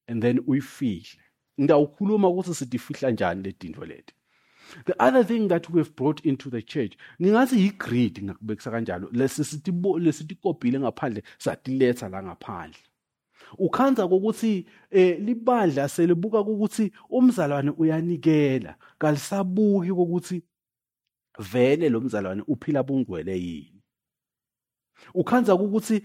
And 0.09 0.23
then 0.23 0.41
uyifihle 0.47 1.21
ngidawukhuluma 1.61 2.29
ukuthi 2.29 2.55
sitifihla 2.55 3.11
njani 3.11 3.43
le 3.43 3.53
tinto 3.53 3.85
leti 3.85 4.15
the 4.87 4.95
other 4.99 5.25
thing 5.25 5.49
that 5.49 5.71
we've 5.71 5.95
brought 5.97 6.21
into 6.25 6.51
the 6.51 6.63
church 6.63 6.97
ngingathi 7.21 7.59
yi-greed 7.59 8.23
ngakubekisa 8.25 8.71
kanjalo. 8.71 9.09
Lesitikobhile 9.99 10.81
ngaphandle 10.81 11.23
satiletha 11.39 12.09
la 12.09 12.23
ngaphandle. 12.23 12.79
Ukhanza 13.59 14.09
kokuthi 14.09 14.67
eh 14.91 15.19
libandla 15.21 15.89
selibuka 15.89 16.41
ukuthi 16.41 16.93
umzalwane 17.11 17.71
uyanikela 17.71 18.75
kalisabuki 18.99 19.91
kokuthi 19.91 20.43
vele 21.39 21.89
lo 21.89 22.01
mzalwane 22.01 22.43
uphila 22.47 22.83
bungcwele 22.83 23.41
yini. 23.41 23.74
Ukhanza 25.15 25.55
ukuthi 25.55 26.03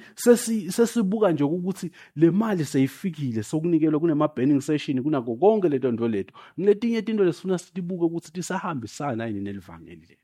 sesibuka 0.69 1.31
nje 1.31 1.43
ukuthi 1.43 1.91
le 2.15 2.31
mali 2.31 2.65
seyifikile 2.65 3.43
sokunikelwa 3.43 3.99
kunema-burning 3.99 4.61
session 4.61 5.03
kunako 5.03 5.35
konke 5.35 5.69
leto 5.69 5.91
nto 5.91 6.07
letho 6.07 6.33
ngiletinye 6.59 7.01
tinto 7.01 7.23
lesifuna 7.23 7.57
sitibuke 7.57 8.03
ukuthi 8.03 8.31
tisahambisana 8.31 9.25
yini 9.25 9.41
nelivangeli 9.41 10.01
lelo 10.01 10.21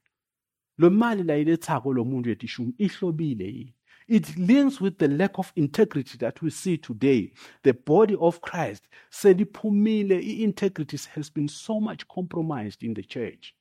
lo 0.78 0.90
mali 0.90 1.24
layilethako 1.24 1.94
lo 1.94 2.06
muntu 2.06 2.30
yetishumi 2.30 2.74
ihlobile 2.78 3.46
yini 3.46 3.74
It 4.08 4.38
links 4.38 4.80
with 4.80 5.00
the 5.00 5.08
lack 5.08 5.40
of 5.40 5.52
integrity 5.56 6.16
that 6.20 6.40
we 6.44 6.52
see 6.52 6.78
today. 6.78 7.34
The 7.64 7.74
body 7.74 8.16
of 8.20 8.40
Christ, 8.40 8.88
seliphumile, 9.12 10.42
integrity 10.42 11.00
has 11.16 11.32
been 11.32 11.48
so 11.48 11.80
much 11.80 12.08
compromised 12.08 12.84
in 12.84 12.94
the 12.94 13.02
church. 13.02 13.56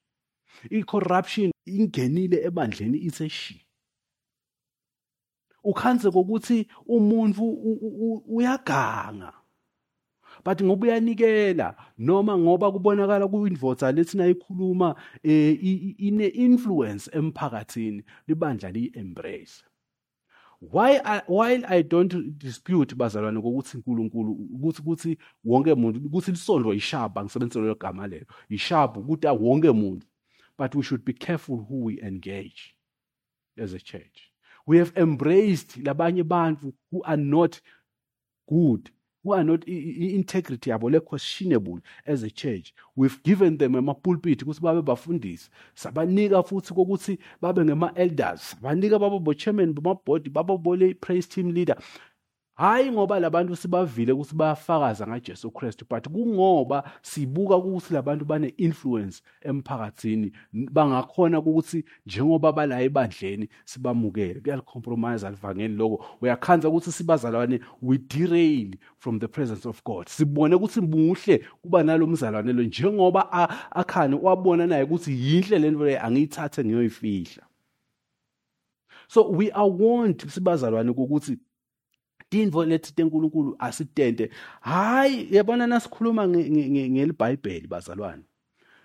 I-corruption 0.71 1.51
ingenile 1.67 2.45
ebandleni 2.45 2.99
iseshi 2.99 3.64
ukhanze 5.65 6.11
kokuthi 6.11 6.67
umuntu 6.87 7.43
uyaganga. 8.29 9.33
But 10.45 10.63
ngoba 10.63 10.87
uyanikela 10.87 11.77
noma 11.99 12.39
ngoba 12.39 12.73
kubonakala 12.73 13.29
kuyindvodza 13.29 13.93
lethi 13.93 14.17
nayikhuluma 14.17 14.95
eh, 15.23 15.59
ine 15.99 16.27
influence 16.27 17.11
emphakathini 17.13 18.03
libandla 18.29 18.71
liyi-embrace 18.71 19.65
while 20.61 21.65
i 21.69 21.83
don't 21.83 22.15
dispute 22.39 22.95
bazalwane 22.95 23.41
kokuthi 23.41 23.77
uNkulunkulu 23.77 24.33
ukuthi 24.33 24.83
ukuthi 24.83 25.19
wonke 25.45 25.73
umuntu 25.73 26.01
ukuthi 26.07 26.31
lisondlo 26.31 26.75
yishaba 26.75 27.23
ngisebenzisela 27.23 27.67
lo 27.67 27.75
gama 27.75 28.07
lelo 28.07 28.27
yishaba 28.49 29.01
ukuthi 29.01 29.27
wonke 29.27 29.69
umuntu 29.69 30.07
but 30.59 30.75
we 30.75 30.83
should 30.83 31.05
be 31.05 31.13
careful 31.13 31.57
who 31.57 31.85
we 31.85 32.01
engage 32.01 32.75
as 33.59 33.73
a 33.73 33.79
church. 33.79 34.34
We 34.67 34.79
have 34.79 34.93
embraced 34.97 35.77
labanye 35.77 36.23
bantu 36.23 36.73
who 36.91 37.03
are 37.05 37.17
not 37.17 37.61
good 38.49 38.91
who 39.25 39.33
are 39.33 39.45
not 39.45 39.65
i-integrity 39.67 40.71
yabo 40.71 40.91
le-questionable 40.91 41.81
as 42.07 42.23
a 42.23 42.31
church. 42.31 42.75
We've 42.95 43.23
given 43.23 43.57
them 43.57 43.73
amapulpit 43.75 44.43
ukuthi 44.43 44.61
babe 44.61 44.85
bafundisi. 44.85 45.49
Sabanika 45.75 46.43
futhi 46.43 46.75
kokuthi 46.75 47.19
babe 47.41 47.65
ngema-elders. 47.65 48.55
Sabanika 48.55 48.99
baba 49.01 49.19
bo-chairman 49.19 49.73
bamabhodi 49.73 50.31
baba 50.31 50.59
bole-praise 50.59 51.27
team 51.27 51.55
leader. 51.55 51.77
Hayi 52.55 52.91
ngoba 52.91 53.21
labantu 53.21 53.57
sibavile 53.57 54.13
ukuthi 54.13 54.35
bayafakaza 54.35 55.07
ngaJesu 55.07 55.51
Kristu 55.51 55.85
but 55.91 56.09
kungoba 56.09 56.91
sibuka 57.03 57.57
ukuthi 57.57 57.95
labantu 57.95 58.25
bane 58.25 58.55
influence 58.57 59.23
emphakathini 59.43 60.33
bangakhona 60.53 61.39
ukuthi 61.39 61.85
njengoba 62.07 62.53
bala 62.53 62.83
ebandleni 62.83 63.49
sibamukele. 63.65 64.41
Kuyalicompromise 64.41 65.27
alivangeni 65.27 65.77
lokho. 65.77 66.05
Uyakhanza 66.21 66.69
ukuthi 66.69 66.93
sibazalwane 66.93 67.61
we 67.83 67.99
derail 67.99 68.77
from 68.99 69.19
the 69.19 69.29
presence 69.29 69.67
of 69.69 69.83
God. 69.85 70.09
Sibone 70.09 70.55
ukuthi 70.55 70.81
muhle 70.81 71.45
kuba 71.63 71.83
nalomzalwane 71.83 72.53
lo 72.53 72.63
njengoba 72.63 73.33
akhane 73.71 74.17
wabona 74.23 74.67
naye 74.67 74.83
ukuthi 74.83 75.11
yinhle 75.13 75.59
lento 75.59 75.85
le 75.85 75.99
angiyithathe 75.99 76.65
ngiyoyifihla 76.65 77.43
so 79.09 79.31
we 79.31 79.51
are 79.51 79.71
warned 79.71 80.29
sibazalwane 80.29 80.91
ukuthi 80.91 81.39
tintfo 82.35 82.65
leti 82.65 82.95
tenkulunkulu 82.95 83.57
asitente. 83.59 84.31
Hayi 84.61 85.29
yabona 85.31 85.67
nasikhuluma 85.67 86.29
ngelibhayibheli 86.29 87.67
bazalwane. 87.69 88.23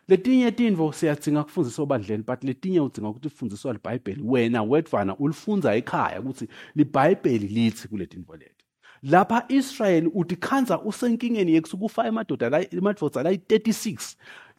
Letinye 0.08 0.52
tintfo 0.52 0.92
siyadzinga 0.94 1.44
kufundiswa 1.44 1.84
obandleni 1.84 2.24
but 2.24 2.44
letinye 2.44 2.80
udzinga 2.80 3.10
ukuthi 3.10 3.28
ufundiswa 3.28 3.74
libhayibheli. 3.74 4.22
Wena 4.24 4.64
wedvana 4.64 5.18
ulifunza 5.18 5.76
ekhaya 5.76 6.20
ukuthi 6.20 6.48
libhayibheli 6.76 7.48
lithi 7.48 7.88
kule 7.88 8.06
tintfo 8.06 8.36
leti 8.36 8.66
lapha 9.04 9.46
israyeli 9.48 10.12
uthi 10.14 10.36
khanza 10.36 10.82
usenkingeni 10.82 11.54
yekusukufa 11.54 12.08
emadodana 12.08 12.58
layi-36 12.58 14.16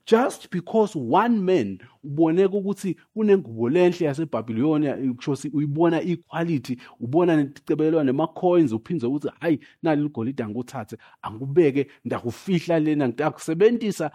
just 0.07 0.51
because 0.51 0.99
one 0.99 1.39
man 1.39 1.79
uboneka 2.05 2.57
ukuthi 2.57 2.97
kunengubo 3.15 3.69
lenhle 3.69 4.07
yasebhabhiliyoni 4.07 5.15
kusho 5.15 5.37
uyibona 5.53 6.03
equality 6.03 6.77
ubona 7.01 7.37
necebelelwa 7.37 8.05
nema-coins 8.05 8.73
uphindze 8.73 9.07
ukuthi 9.07 9.29
hayi 9.41 9.61
nali 9.83 10.03
ligolide 10.03 10.43
angikuthathe 10.43 10.97
angikubeke 11.23 11.87
ndakufihla 12.05 12.81
lena 12.81 13.09
ngitakusebenzisa 13.09 14.11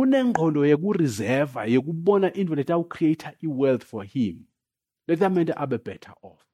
unengqondo 0.00 0.66
yekureserva 0.66 1.66
yekubona 1.66 2.32
into 2.32 2.54
let 2.54 2.70
awucreator 2.70 3.32
i-wealth 3.42 3.84
for 3.84 4.04
him. 4.04 4.46
Let 5.08 5.18
that 5.20 5.32
man 5.32 5.52
abe 5.56 5.78
better 5.84 6.14
off. 6.22 6.45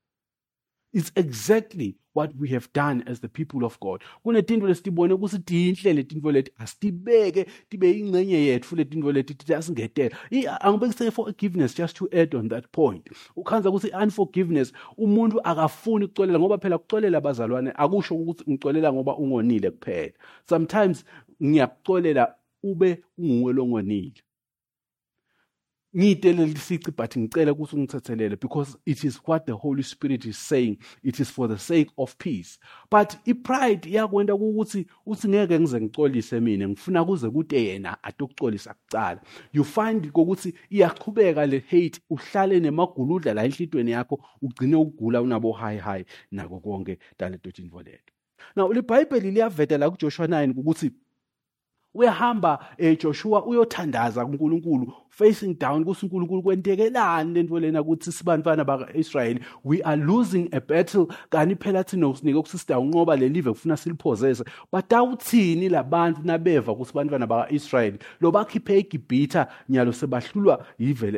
It's 0.92 1.10
exactly 1.16 1.96
what 2.12 2.36
we 2.36 2.48
have 2.50 2.70
done 2.74 3.02
as 3.06 3.20
the 3.20 3.28
people 3.28 3.64
of 3.64 3.80
God. 3.80 4.02
Kunetinto 4.24 4.66
lesitibone 4.66 5.14
ukuthi 5.14 5.38
tinhle 5.38 5.92
letinto 5.92 6.32
leti 6.32 6.52
asitibeke 6.58 7.46
tibe 7.70 7.92
ingcenye 7.92 8.46
yethu 8.46 8.76
letinto 8.76 9.12
leti 9.12 9.34
tithi 9.34 9.54
asingetela. 9.54 10.16
Angibekise 10.60 11.10
forgiveness 11.10 11.74
just 11.74 11.96
to 11.96 12.08
add 12.12 12.34
on 12.34 12.48
that 12.48 12.70
point. 12.72 13.08
Ukhanza 13.36 13.70
ukuthi 13.70 13.90
unforgiveness 14.02 14.72
umuntu 14.98 15.40
akafuni 15.44 16.04
ukucolela 16.04 16.38
ngoba 16.38 16.58
phela 16.58 16.76
ukucolela 16.76 17.18
abazalwane 17.18 17.72
akusho 17.74 18.14
ukuthi 18.14 18.50
ngicolela 18.50 18.92
ngoba 18.92 19.16
ungonile 19.16 19.70
kuphela. 19.70 20.12
Sometimes 20.48 21.04
ngiyakucolela 21.42 22.34
ube 22.62 23.04
unguwe 23.18 23.52
longonile. 23.52 24.22
Ngiyitelele 25.96 26.52
isici 26.52 26.90
but 26.90 27.16
ngicela 27.16 27.52
ukuthi 27.52 27.76
ungithethelele 27.76 28.36
because 28.40 28.76
it 28.86 29.04
is 29.04 29.20
what 29.26 29.46
the 29.46 29.52
holy 29.52 29.82
spirit 29.82 30.24
is 30.24 30.38
saying. 30.48 30.78
It 31.02 31.20
is 31.20 31.30
for 31.30 31.48
the 31.48 31.58
sake 31.58 31.90
of 31.98 32.16
peace. 32.18 32.58
But 32.90 33.16
ipride 33.26 33.88
iyakwenta 33.88 34.34
ukuthi 34.34 34.86
uthi 35.06 35.28
ngeke 35.28 35.60
ngize 35.60 35.80
ngicolise 35.80 36.40
mina 36.40 36.68
ngifuna 36.68 37.04
kuze 37.04 37.30
kude 37.30 37.64
yena 37.64 38.02
atokucolisa 38.02 38.74
kucala 38.74 39.20
you 39.52 39.64
find 39.64 40.12
kokuthi 40.12 40.54
iyaqhubeka 40.70 41.46
le 41.46 41.58
hate 41.58 42.00
uhlale 42.10 42.60
nemaguludla 42.60 43.34
la 43.34 43.44
enhlitweni 43.44 43.90
yakho 43.90 44.24
ugcine 44.42 44.76
ukugula 44.76 45.22
unabo 45.22 45.52
high 45.52 45.78
high 45.78 46.04
nako 46.30 46.60
konke 46.60 46.98
taleto 47.16 47.50
tinvo 47.50 47.82
leto 47.82 48.12
now 48.56 48.72
libhayibheli 48.72 49.30
liyaveta 49.30 49.78
la 49.78 49.90
kujoshua 49.90 50.26
9 50.26 50.50
ukuthi 50.50 50.90
uyahamba 51.94 52.58
eh 52.78 52.98
Joshua 52.98 53.44
uyothandaza 53.44 54.26
kuNkulunkulu 54.26 54.92
facing 55.08 55.54
down 55.54 55.84
kuthi 55.84 56.06
uNkulunkulu 56.06 56.42
kwentekelani 56.42 57.34
lento 57.34 57.60
lena 57.60 57.80
ukuthi 57.80 58.12
sibantwana 58.12 58.64
bakaIsrael 58.64 59.40
we 59.64 59.82
are 59.82 59.96
losing 59.96 60.48
a 60.52 60.60
battle. 60.60 61.06
Kani 61.30 61.54
phela 61.54 61.84
thina 61.84 62.08
usinike 62.08 62.38
ukuthi 62.38 62.58
sidawunqoba 62.58 63.16
le 63.16 63.28
live 63.28 63.50
kufuna 63.50 63.76
siliphozese. 63.76 64.44
Batawuthini 64.72 65.68
labantu 65.68 66.20
nabeva 66.24 66.72
ukuthi 66.72 66.94
bantwana 66.94 67.26
bakaIsrael 67.26 67.98
lo 68.20 68.30
bakhiphe 68.30 68.78
eGibhitha 68.78 69.48
nyalo 69.68 69.92
sebahlulwa 69.92 70.66
yive 70.78 71.10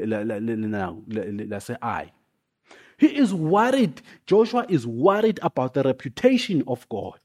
lase 1.49 1.77
Ai 1.81 2.13
He 2.97 3.07
is 3.07 3.33
worried 3.35 4.03
Joshua 4.27 4.67
is 4.69 4.87
worried 4.87 5.41
about 5.43 5.75
the 5.75 5.83
reputation 5.83 6.63
of 6.67 6.89
God. 6.89 7.24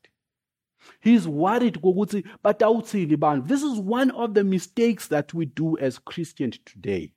He's 1.01 1.27
worried 1.27 1.77
ukuthi 1.81 2.23
batawuthini 2.43 3.17
bantu. 3.17 3.47
This 3.47 3.63
is 3.63 3.79
one 3.79 4.11
of 4.11 4.33
the 4.33 4.43
mistakes 4.43 5.07
that 5.07 5.33
we 5.33 5.45
do 5.45 5.77
as 5.77 5.99
Christians 5.99 6.59
today. 6.65 7.13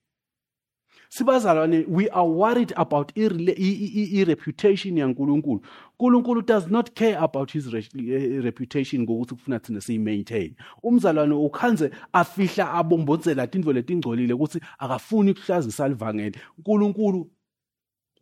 Sibazalwane, 1.13 1.87
we 1.89 2.09
are 2.09 2.27
worried 2.27 2.73
about 2.77 3.13
i-reputation 3.15 4.97
yankulunkulu. 4.97 5.61
uNkulunkulu 6.01 6.47
does 6.47 6.69
not 6.69 6.95
care 6.95 7.19
about 7.19 7.51
his 7.51 7.67
eh, 7.75 8.43
reputation 8.43 9.03
ngokuthi 9.03 9.35
kufuna 9.35 9.59
thina 9.59 9.81
siyi-maintain. 9.81 10.57
Umzalwane 10.83 11.35
ukhanze 11.35 11.91
afihla 12.13 12.73
abombonzela 12.73 13.47
tindvo 13.47 13.73
letingcolile 13.73 14.35
ukuthi 14.35 14.61
akafuni 14.79 15.31
ukuhlazisa 15.31 15.89
livangeli. 15.89 16.39
uNkulunkulu 16.59 17.31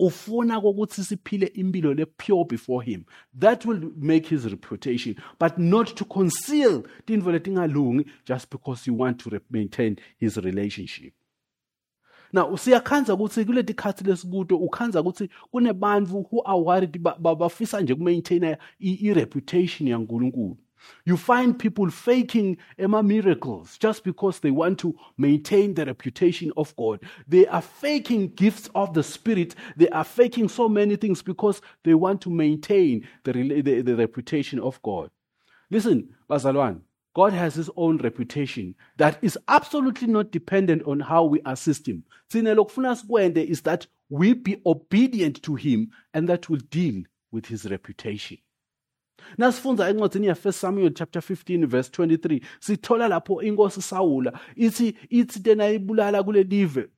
ufuna 0.01 0.61
kokuthi 0.61 1.05
siphile 1.05 1.47
impilo 1.47 1.95
le 1.95 2.07
pure 2.07 2.45
before 2.45 2.83
him. 2.83 3.05
That 3.39 3.67
will 3.67 3.93
make 3.97 4.27
his 4.27 4.45
reputation 4.45 5.17
but 5.39 5.59
not 5.59 5.95
to 5.97 6.05
conceal 6.05 6.83
tintfo 7.07 7.31
letingalungi 7.33 8.07
just 8.25 8.51
because 8.51 8.87
you 8.87 8.95
want 8.95 9.19
to 9.19 9.41
maintain 9.51 9.97
his 10.19 10.37
relationship. 10.37 11.13
Now 12.33 12.57
siyakhanza 12.57 13.15
ukuthi 13.15 13.45
kuleti 13.45 13.75
khathi 13.75 14.05
lesikuto 14.05 14.57
ukhanza 14.57 15.01
ukuthi 15.01 15.29
kunebantu 15.53 16.27
who 16.31 16.43
are 16.45 16.61
worried 16.61 16.99
bafisa 17.19 17.81
nje 17.81 17.95
kumaintaina 17.95 18.59
i-reputation 18.79 19.89
yankulunkulu 19.89 20.57
you 21.05 21.16
find 21.16 21.59
people 21.59 21.90
faking 21.90 22.59
Emma 22.79 23.03
miracles 23.03 23.79
just 23.79 24.05
because 24.05 24.40
they 24.40 24.51
want 24.51 24.79
to 24.81 24.95
maintain 25.19 25.75
the 25.75 25.87
reputation 25.87 26.53
of 26.57 26.75
God. 26.77 27.01
They 27.27 27.47
are 27.47 27.62
faking 27.62 28.29
gifts 28.35 28.69
of 28.75 28.95
the 28.95 29.03
Spirit. 29.03 29.55
They 29.77 29.88
are 29.90 30.05
faking 30.05 30.49
so 30.49 30.69
many 30.69 30.97
things 30.97 31.23
because 31.23 31.61
they 31.85 31.95
want 31.95 32.21
to 32.23 32.31
maintain 32.31 33.07
the, 33.25 33.33
the, 33.33 33.83
the 33.83 33.97
reputation 33.97 34.61
of 34.61 34.81
God. 34.83 35.11
Listen, 35.71 36.09
Bazalwan, 36.29 36.81
God 37.14 37.33
has 37.33 37.55
his 37.55 37.71
own 37.77 37.99
reputation 37.99 38.75
that 38.97 39.19
is 39.23 39.38
absolutely 39.49 40.07
not 40.07 40.31
dependent 40.31 40.83
on 40.85 41.01
how 41.01 41.25
we 41.25 41.40
assist 41.45 41.88
him. 41.88 42.05
Is 42.33 43.62
that 43.62 43.87
we 44.09 44.33
be 44.33 44.61
obedient 44.66 45.43
to 45.43 45.55
him 45.55 45.90
and 46.14 46.29
that 46.29 46.49
will 46.49 46.61
deal 46.71 47.03
with 47.33 47.47
his 47.47 47.71
reputation. 47.71 48.38
Nasifunda 49.38 49.88
encwadini 49.88 50.28
ya1 50.28 50.52
Samuel 50.52 50.92
chapter 50.94 51.22
15 51.22 51.66
verse 51.66 51.90
23 52.02 52.40
sithola 52.61 53.09
lapho 53.09 53.42
inkosi 53.42 53.83
Sawula 53.83 54.40
ithi 54.56 54.96
ithi 55.09 55.40
tena 55.40 55.68
ibulala 55.68 56.22
kule 56.22 56.42
live 56.42 56.88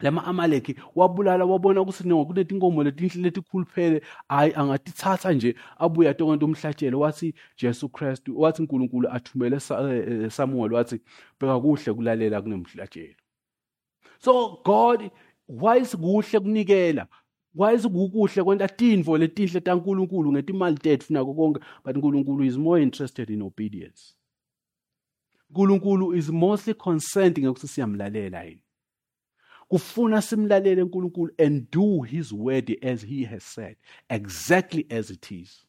lama 0.00 0.24
amaleki 0.24 0.76
wabulala 0.94 1.44
wabona 1.44 1.80
ukuthi 1.80 2.08
no 2.08 2.24
kunetinkomo 2.24 2.84
letinhle 2.84 3.22
letikhuluphele 3.22 4.02
hayi 4.28 4.52
angatithatha 4.54 5.32
nje 5.32 5.54
abuya 5.78 6.14
tonke 6.14 6.44
umhlatshelo. 6.44 7.00
Wathi 7.00 7.34
Jesu 7.56 7.88
Christ 7.88 8.28
wathi 8.28 8.62
uNkulunkulu 8.62 9.08
athumele 9.08 9.56
eh, 9.56 10.30
Samuel 10.30 10.72
wathi 10.72 11.00
bheka 11.40 11.60
kuhle 11.60 11.94
kulalela 11.94 12.42
kunemhlatshelo. 12.42 13.14
So 14.18 14.60
God 14.64 15.10
why 15.48 15.80
kuhle 15.80 16.40
kunikela? 16.40 17.06
Wayezikukuhle 17.56 18.44
kwenta 18.44 18.68
tintfo 18.68 19.18
letinhle 19.18 19.60
tankulunkulu 19.60 20.32
ngetimali 20.32 20.76
tetfu 20.76 21.12
nako 21.12 21.34
konke 21.34 21.60
but 21.84 21.96
unkulunkulu 21.96 22.44
is 22.44 22.56
more 22.56 22.82
interested 22.82 23.30
in 23.30 23.42
obedience. 23.42 24.14
Unkulunkulu 25.50 26.14
is 26.14 26.28
mostly 26.28 26.74
concerned 26.74 27.38
ngekuthi 27.38 27.68
siyamlalela 27.68 28.42
yini 28.44 28.62
kufuna 29.68 30.22
simlalele 30.22 30.82
unkulunkulu 30.82 31.32
and 31.38 31.70
do 31.70 32.02
his 32.02 32.32
word 32.32 32.78
as 32.82 33.02
he 33.02 33.24
has 33.24 33.44
said 33.54 33.76
exactly 34.08 34.86
as 34.90 35.10
it 35.10 35.30
is. 35.32 35.66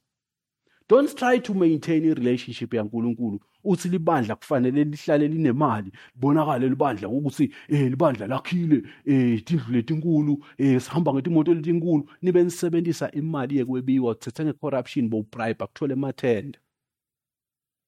Don't 0.89 1.15
try 1.15 1.39
to 1.39 1.53
maintain 1.53 2.05
i-relationship 2.05 2.73
yankulunkulu 2.73 3.39
uthi 3.71 3.89
libandla 3.89 4.35
kufanele 4.35 4.83
lihlale 4.83 5.27
linemali 5.27 5.91
libonakale 6.15 6.69
libandla 6.69 7.09
ngokuthi 7.09 7.45
eh 7.69 7.89
libandla 7.89 8.27
lakhile 8.27 8.83
eh 9.05 9.43
tindlu 9.43 9.73
letinkulu 9.73 10.45
eh 10.57 10.81
sihamba 10.81 11.13
ngetimoto 11.13 11.53
letinkulu 11.53 12.09
nibe 12.21 12.43
nisebenzisa 12.43 13.11
imali 13.11 13.57
yekwebiwa 13.57 14.11
uthethe 14.11 14.45
ngecorruption 14.45 15.09
bo 15.09 15.25
bribe 15.31 15.63
akuthole 15.63 15.93
emathenda 15.93 16.59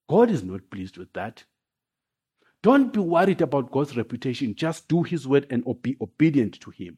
God 0.09 0.31
is 0.31 0.43
not 0.43 0.61
pleased 0.71 0.97
with 0.97 1.13
that. 1.13 1.45
Don't 2.63 2.91
be 2.91 2.99
worried 2.99 3.41
about 3.41 3.71
God's 3.71 3.95
reputation. 3.95 4.55
Just 4.55 4.87
do 4.89 5.03
his 5.03 5.27
word 5.27 5.45
and 5.51 5.63
be 5.83 5.95
obedient 6.01 6.59
to 6.61 6.71
him. 6.71 6.97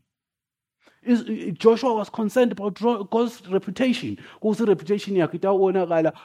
Joshua 1.04 1.94
was 1.94 2.10
concerned 2.10 2.52
about 2.52 2.80
God's 3.10 3.42
reputation. 3.48 4.18
God's 4.42 4.62
reputation 4.62 5.16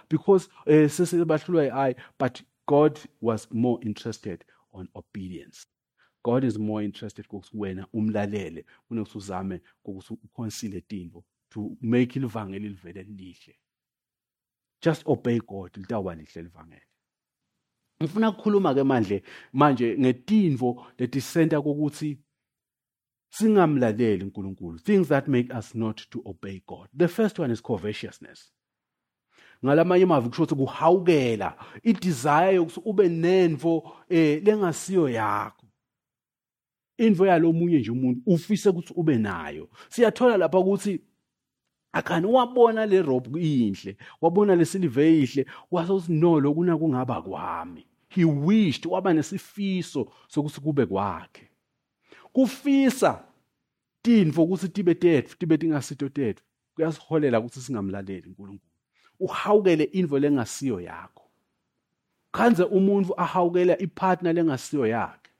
because 0.08 0.48
uh, 0.66 1.92
but 2.18 2.42
God 2.66 3.00
was 3.20 3.48
more 3.50 3.78
interested 3.82 4.44
on 4.74 4.88
obedience. 4.94 5.64
God 6.22 6.44
is 6.44 6.58
more 6.58 6.82
interested 6.82 7.28
kokuthi 7.28 7.50
wena 7.54 7.86
umlalele 7.92 8.64
kunokuthi 8.88 9.18
uzame 9.18 9.60
kokuthi 9.84 10.18
ukhonsile 10.24 10.80
tintfo 10.80 11.24
to 11.50 11.76
make 11.80 12.16
ilivangeli 12.16 12.68
livele 12.68 13.02
lihle. 13.02 13.54
Just 14.82 15.02
obey 15.06 15.40
God 15.40 15.70
litawuba 15.76 16.14
lihle 16.14 16.42
livangeli. 16.42 16.82
Ngifuna 18.02 18.30
ukukhuluma 18.30 18.74
ke 18.74 18.84
manje 18.84 19.22
manje 19.52 19.96
ngetintfo 19.98 20.86
letisenta 20.98 21.62
kokuthi 21.62 22.18
singamlaleli 23.38 24.24
uNkulunkulu 24.24 24.78
things 24.78 25.08
that 25.08 25.28
make 25.28 25.52
us 25.58 25.74
not 25.74 26.10
to 26.10 26.22
obey 26.24 26.62
God. 26.66 26.88
The 26.96 27.08
first 27.08 27.38
one 27.38 27.52
is 27.52 27.62
covetousness. 27.62 28.52
Ngalamanye 29.64 30.04
amazwi 30.04 30.28
kusho 30.30 30.42
ukuthi 30.42 30.54
kuhawukela 30.54 31.54
idesire 31.82 32.54
yokuthi 32.54 32.80
ube 32.84 33.08
nenvo 33.08 33.92
eh 34.08 34.42
lengasiyo 34.44 35.08
yakho. 35.08 35.66
Indvo 36.98 37.26
yalomunye 37.26 37.78
nje 37.78 37.90
umuntu 37.90 38.20
ufise 38.26 38.68
ukuthi 38.68 38.92
ube 38.96 39.18
nayo. 39.18 39.68
Siyathola 39.88 40.36
lapha 40.36 40.58
ukuthi 40.58 41.00
akhani 41.92 42.26
wabona 42.26 42.86
le 42.86 43.02
robe 43.02 43.40
inhle 43.40 43.96
wabona 44.20 44.56
le 44.56 44.64
silver 44.64 45.04
ihle 45.04 45.46
wasokuthi 45.70 46.12
no 46.12 46.40
lokuna 46.40 46.78
kungaba 46.78 47.22
kwami. 47.22 47.86
He 48.08 48.24
wished 48.24 48.86
waba 48.86 49.12
nesifiso 49.12 50.12
sokuthi 50.28 50.60
kube 50.60 50.86
kwakhe. 50.86 51.50
Kufisa 52.36 53.24
tintfo 54.02 54.42
ukuthi 54.42 54.68
tibe 54.68 54.94
tetfu 54.94 55.38
tibe 55.38 55.58
tingasito 55.58 56.08
tetfu 56.08 56.44
kuyasiholela 56.74 57.40
ukuthi 57.40 57.60
singamlaleli 57.60 58.28
uNkulunkulu 58.28 58.72
uhawukele 59.20 59.84
indvo 59.84 60.18
lengasiyo 60.18 60.80
yakho. 60.80 61.22
Khanze 62.32 62.62
umuntu 62.64 63.20
ahawukela 63.20 63.78
ipartner 63.78 64.34
lengasiyo 64.34 64.86
yakhe. 64.86 65.30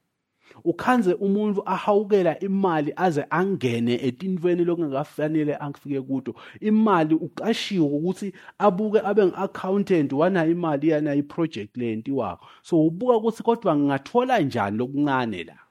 Ukhanze 0.64 1.14
umuntu 1.14 1.62
ahawukela 1.66 2.40
imali 2.40 2.92
aze 2.96 3.24
angene 3.30 3.94
etintweni 4.06 4.64
lokungakafanele 4.64 5.54
afike 5.56 6.00
kuto. 6.00 6.35
Imali 6.61 7.14
uqashiwe 7.14 7.87
ukuthi 7.87 8.32
abuke 8.59 9.00
abe 9.04 9.26
ngi-accountant 9.26 10.12
wanayo 10.12 10.50
imali 10.50 10.88
yanayo 10.88 11.18
iproject 11.18 11.76
le 11.76 11.96
ntiwako 11.96 12.46
so 12.62 12.87
ubuka 12.87 13.16
ukuthi 13.16 13.42
kodwa 13.42 13.76
ngingathola 13.76 14.40
njani 14.40 14.76
lokuncane 14.78 15.44
la? 15.44 15.65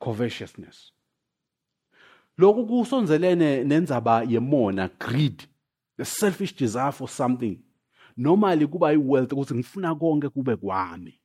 Covetousness. 0.00 0.92
Lokhu 2.38 2.66
kusonzelene 2.66 3.64
nendzaba 3.64 4.22
yemona 4.22 4.90
greed 4.98 5.44
the 5.96 6.04
selfish 6.04 6.52
desire 6.52 6.92
for 6.92 7.08
something. 7.08 7.58
Normally 8.16 8.66
kuba 8.66 8.92
i-wealth 8.92 9.32
ukuthi 9.32 9.54
ngifuna 9.54 9.94
konke 9.94 10.28
kube 10.28 10.56
kwami. 10.56 11.20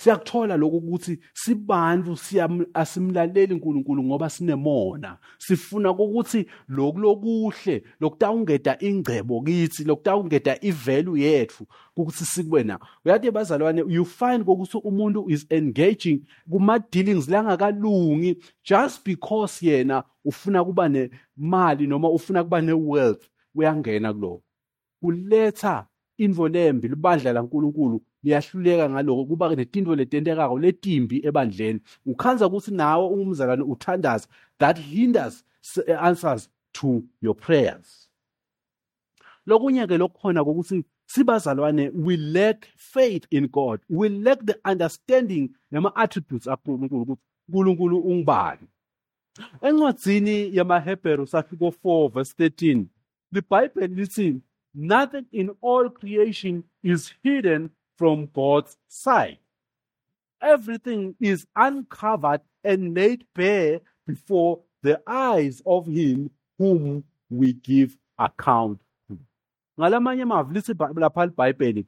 Siyakuthola 0.00 0.56
lokho 0.56 0.76
ukuthi 0.76 1.18
sibantu 1.34 2.18
asimlaleli 2.74 3.54
uNkulunkulu 3.54 4.02
ngoba 4.04 4.30
sinemona. 4.30 5.18
Sifuna 5.38 5.90
ukuthi 5.90 6.46
lokulokuhle 6.68 7.82
lokutawungeda 8.00 8.76
ingcebo 8.80 9.42
kithi 9.42 9.84
lokutawungeda 9.84 10.58
ivalue 10.60 11.20
yethu 11.20 11.66
ukuthi 11.96 12.24
sikube 12.24 12.62
na 12.62 12.78
uyathi 13.04 13.30
bazalwane 13.30 13.84
you 13.88 14.04
find 14.04 14.42
ukuthi 14.42 14.78
umuntu 14.78 15.30
is 15.30 15.46
engaging 15.50 16.22
kuma 16.50 16.78
dealings 16.78 17.28
langakalungi 17.28 18.36
just 18.64 19.04
because 19.04 19.66
yena 19.66 20.04
ufuna 20.24 20.64
kuba 20.64 20.88
nemali 20.88 21.86
noma 21.86 22.10
ufuna 22.10 22.44
kuba 22.44 22.60
newealth 22.60 23.22
uyangena 23.54 24.12
kuloko 24.12 24.42
kuletha 25.00 25.86
invo 26.24 26.48
lembi 26.48 26.88
libandla 26.88 27.32
laNkulunkulu 27.32 28.02
liyahluleka 28.22 28.90
ngaloko 28.90 29.24
kuba 29.24 29.54
netinto 29.56 29.94
letentekako 29.94 30.58
letimbi 30.58 31.16
ebandleni. 31.28 31.80
Ukhanza 32.06 32.46
ukuthi 32.46 32.70
nawe 32.70 33.04
ungumzalwane 33.06 33.62
uthandaza 33.62 34.28
that 34.58 34.78
hinders 34.78 35.44
answers 36.00 36.48
to 36.72 37.02
your 37.20 37.36
prayers. 37.36 38.08
Lokunye 39.46 39.86
ke 39.86 39.98
lokukhona 39.98 40.44
kokuthi 40.44 40.84
sibazalwane 41.06 41.90
we 41.94 42.16
lack 42.16 42.68
faith 42.76 43.26
in 43.30 43.46
God. 43.48 43.80
We 43.88 44.08
lack 44.08 44.38
the 44.44 44.56
understanding 44.64 45.50
nama 45.70 45.92
attributes 45.96 46.44
kaNkulunkulu 46.44 47.02
ukuthi 47.02 47.20
uNkulunkulu 47.48 47.98
ungubani. 47.98 48.68
Encwadzini 49.62 50.56
yamaHebheru 50.56 51.26
safika 51.26 51.64
4 51.64 52.08
verse 52.12 52.34
13 52.38 52.84
libhayibheli 53.32 53.94
lithi 53.94 54.40
nothing 54.74 55.26
in 55.32 55.50
all 55.60 55.88
creation 55.88 56.64
is 56.82 57.12
hidden 57.22 57.70
from 57.96 58.28
God's 58.32 58.76
sight. 58.88 59.38
Everything 60.40 61.14
is 61.20 61.46
uncovered 61.54 62.40
and 62.64 62.94
laid 62.94 63.24
bare 63.34 63.80
before 64.06 64.60
the 64.82 65.00
eyes 65.06 65.62
of 65.66 65.86
him 65.86 66.30
whom 66.58 67.04
we 67.28 67.52
give 67.52 67.96
account 68.18 68.80
to. 69.08 69.18
Ngalamanye 69.78 70.22
amazwi 70.22 70.54
lithi 70.54 70.74
lapha 70.74 71.26
iBhayibheli 71.26 71.86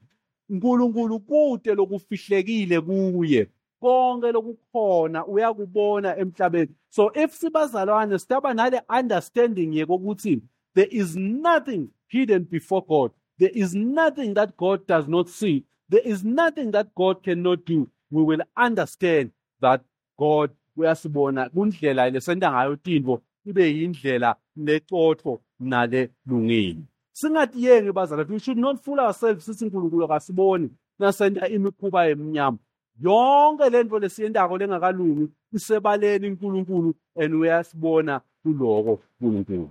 uNkulunkulu 0.51 1.21
kude 1.21 1.75
lokufihlekile 1.75 2.81
kuye 2.81 3.49
konke 3.81 4.33
lokukhona 4.33 5.27
uyakubona 5.27 6.17
emhlabeni 6.17 6.75
so 6.89 7.13
if 7.15 7.35
sibazalwane 7.35 8.19
sitaba 8.19 8.55
nale 8.55 8.83
understanding 8.99 9.75
yekokuthi 9.75 10.43
there 10.75 10.89
is 10.91 11.17
nothing 11.17 11.89
hidden 12.09 12.45
before 12.45 12.85
God. 12.89 13.11
There 13.39 13.51
is 13.55 13.75
nothing 13.75 14.35
that 14.35 14.57
God 14.57 14.87
does 14.87 15.09
not 15.09 15.29
see. 15.29 15.65
There 15.89 16.01
is 16.05 16.25
nothing 16.25 16.71
that 16.73 16.95
God 16.95 17.23
cannot 17.23 17.65
do. 17.65 17.91
We 18.11 18.23
will 18.23 18.43
understand 18.57 19.33
that 19.61 19.83
God 20.19 20.51
uyasibona 20.77 21.49
kundlela 21.49 22.11
lesenta 22.11 22.53
ngayo 22.53 22.77
tintfo 22.77 23.23
ibe 23.47 23.77
yindlela 23.77 24.37
lecotho 24.57 25.41
nale 25.61 26.11
lungile 26.27 26.83
singatiyeki 27.13 27.93
bazala 27.93 28.25
we 28.29 28.39
should 28.39 28.59
not 28.59 28.85
fool 28.85 29.01
ourselves 29.01 29.45
sithi 29.45 29.65
unkulunkulu 29.65 30.05
akasiboni. 30.05 30.71
Nasenta 30.99 31.49
imikhuba 31.49 32.09
emnyama. 32.09 32.59
Yonke 33.01 33.71
le 33.71 33.83
nto 33.83 33.99
lesiyentako 33.99 34.59
lengakalungi 34.59 35.29
isebaleni 35.53 36.29
unkulunkulu 36.29 36.95
and 37.17 37.35
uyasibona 37.35 38.21
kuloko 38.43 39.01
nkulunkulu 39.21 39.71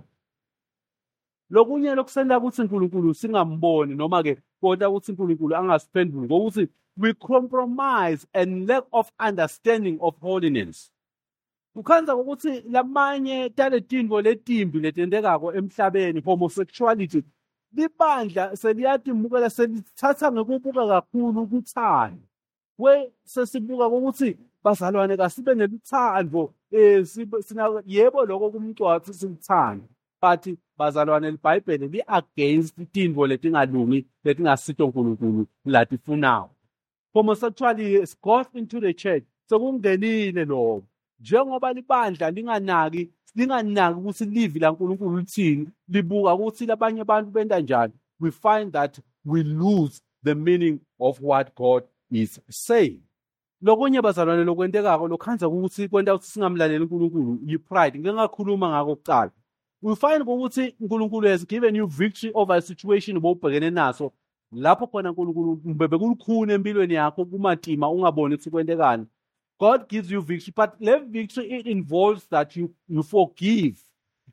lokunye 1.52 1.94
lokusenta 1.94 2.38
ukuthi 2.38 2.62
unkulunkulu 2.62 3.14
singamboni 3.14 3.94
noma-ke 3.94 4.32
kodwa 4.60 4.88
ukuthi 4.88 5.12
uNkulunkulu 5.12 5.56
angasiphenduli 5.56 6.26
ngokuthi 6.26 6.68
we 6.96 7.14
compromise 7.14 8.26
and 8.34 8.68
lack 8.68 8.84
of 8.92 9.10
understanding 9.28 9.98
of 10.00 10.14
holiness. 10.20 10.90
Ukhanza 11.76 12.16
ukuthi 12.16 12.60
lamanye 12.70 13.50
taletinto 13.50 14.20
letimbi 14.20 14.78
letentekako 14.80 15.52
emhlabeni 15.54 16.20
homosexuality 16.20 17.22
libandla 17.72 18.56
seliyatimukela 18.56 19.50
selithatha 19.50 20.32
ngekubuka 20.32 20.86
kakhulu 20.86 21.42
ukuthanda 21.42 22.26
we 22.78 23.12
sesibuka 23.24 23.88
ukuthi 23.88 24.36
bazalwane 24.64 25.16
kasibe 25.16 25.54
neluthando 25.54 26.54
um 26.72 27.82
yebo 27.86 28.24
lokho 28.24 28.50
kumcwathi 28.50 29.14
silithanda 29.14 29.88
but 30.22 30.58
bazalwane 30.78 31.30
libhayibheli 31.30 31.88
li-against 31.88 32.76
tintfo 32.92 33.26
letingalungi 33.26 34.06
letingasito 34.24 34.86
nkulunkulu 34.86 35.46
latifunayo 35.64 36.50
homosexuality 37.14 38.02
is 38.02 38.16
got 38.22 38.48
into 38.54 38.80
the 38.80 38.94
church. 38.94 39.24
Sekungenile 39.46 40.44
lokho 40.44 40.82
njengoba 41.20 41.72
libandla 41.72 42.30
linganaki 42.30 43.10
linganaki 43.34 43.98
ukuthi 43.98 44.24
livi 44.24 44.58
lankulunkulu 44.58 45.18
lithini 45.18 45.68
libuka 45.88 46.34
ukuthi 46.34 46.66
labanye 46.66 47.00
abantu 47.00 47.30
benta 47.30 47.60
njani 47.60 47.92
we 48.20 48.30
find 48.30 48.72
that 48.72 48.98
we 49.24 49.42
lose 49.42 50.00
the 50.24 50.34
meaning 50.34 50.80
of 50.98 51.20
what 51.20 51.54
god 51.56 51.84
is 52.10 52.40
saying. 52.50 53.00
Lokunye 53.62 54.02
bazalwane 54.02 54.44
lokwentekako 54.44 55.08
lokhanza 55.08 55.48
ukuthi 55.48 55.88
kwenta 55.88 56.14
ukuthi 56.14 56.30
singamlaleli 56.30 56.84
unkulunkulu 56.84 57.38
yi-pride. 57.46 57.98
Ngike 57.98 58.12
ngakhuluma 58.14 58.68
ngako 58.68 58.96
kucala 58.96 59.30
we 59.82 59.96
find 59.96 60.22
ukuthi 60.22 60.74
uNkulunkulu 60.80 61.28
has 61.28 61.46
given 61.46 61.76
you 61.76 61.86
victory 61.86 62.32
over 62.34 62.56
a 62.56 62.60
situation 62.60 63.16
obubhekene 63.16 63.70
naso 63.70 64.12
lapho 64.52 64.86
khona 64.86 65.10
uNkulunkulu 65.10 65.56
bekulukhuni 65.74 66.52
empilweni 66.52 66.94
yakho 66.94 67.24
kumatima 67.24 67.90
ungaboni 67.90 68.34
ukuthi 68.34 68.50
kwentekani 68.50 69.06
God 69.58 69.88
gives 69.88 70.10
you 70.10 70.20
victory 70.20 70.52
but 70.56 70.80
le 70.80 70.98
victory 70.98 71.46
it 71.46 71.66
involves 71.66 72.28
that 72.28 72.56
you 72.56 72.74
you 72.88 73.02
forgive 73.02 73.76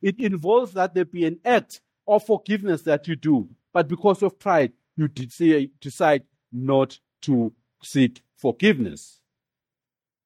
it 0.01 0.19
involves 0.19 0.73
that 0.73 0.93
there 0.93 1.05
be 1.05 1.27
an 1.27 1.39
act 1.43 1.81
of 2.07 2.25
forgiveness 2.25 2.83
that 2.83 3.07
you 3.07 3.15
do 3.15 3.47
but 3.73 3.87
because 3.87 4.23
of 4.23 4.39
pride, 4.39 4.73
you 4.97 5.07
decide 5.07 6.23
not 6.51 6.99
to 7.21 7.53
seek 7.83 8.21
forgiveness. 8.35 9.21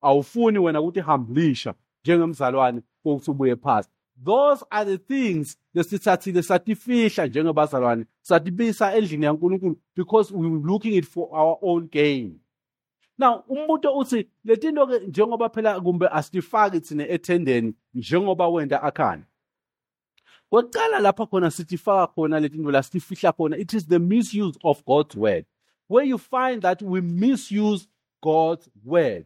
Awufuni 0.03 0.59
wena 0.59 0.81
ukuthi 0.81 0.99
hamblisha 0.99 1.73
njengemzalwane 2.03 2.81
kokuthi 3.03 3.31
ubuye 3.31 3.55
phansi. 3.55 3.89
Those 4.15 4.63
are 4.71 4.85
the 4.85 4.97
things 4.97 5.57
lesithathile 5.75 6.43
satifihla 6.43 7.27
njengebazalwane 7.27 8.05
satibisa 8.21 8.95
endlini 8.95 9.25
yaNkulunkulu 9.25 9.77
because 9.95 10.31
we 10.33 10.47
were 10.47 10.67
looking 10.67 10.93
it 10.93 11.05
for 11.05 11.29
our 11.31 11.57
own 11.61 11.87
gain. 11.87 12.39
Now 13.17 13.43
umuntu 13.49 13.97
uthi 13.97 14.29
letinto 14.45 14.87
ke 14.87 15.07
njengoba 15.07 15.49
phela 15.49 15.81
kumbe 15.81 16.07
asifaki 16.07 16.79
thina 16.79 17.07
ethendeni 17.07 17.73
njengoba 17.93 18.47
wenda 18.47 18.83
akhani. 18.83 19.23
Kwaqala 20.49 20.99
lapha 20.99 21.25
khona 21.25 21.51
sithifaka 21.51 22.13
khona 22.13 22.39
letinto 22.39 22.71
la 22.71 22.83
sitifihla 22.83 23.33
khona 23.33 23.57
it 23.57 23.73
is 23.73 23.87
the 23.87 23.99
misuse 23.99 24.57
of 24.63 24.85
God's 24.85 25.15
word 25.15 25.45
where 25.87 26.05
you 26.05 26.17
find 26.17 26.61
that 26.61 26.81
we 26.81 27.01
misuse 27.01 27.87
God's 28.21 28.69
word. 28.85 29.25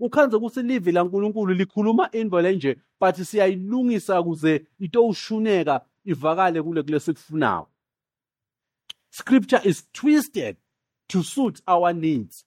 ukhanze 0.00 0.36
ukuthi 0.36 0.62
livi 0.62 0.92
laNkulunkulu 0.92 1.54
likhuluma 1.54 2.10
into 2.12 2.40
lenje 2.40 2.76
but 3.04 3.16
siyayilungisa 3.16 4.20
ukuze 4.20 4.66
into 4.80 5.06
ushuneka 5.06 5.80
ivakale 6.04 6.62
kule 6.62 6.82
kule 6.82 7.00
sikufunayo. 7.00 7.66
Scripture 9.10 9.60
is 9.64 9.92
twisted 9.92 10.56
to 11.08 11.22
suit 11.22 11.62
our 11.66 11.92
needs. 11.94 12.46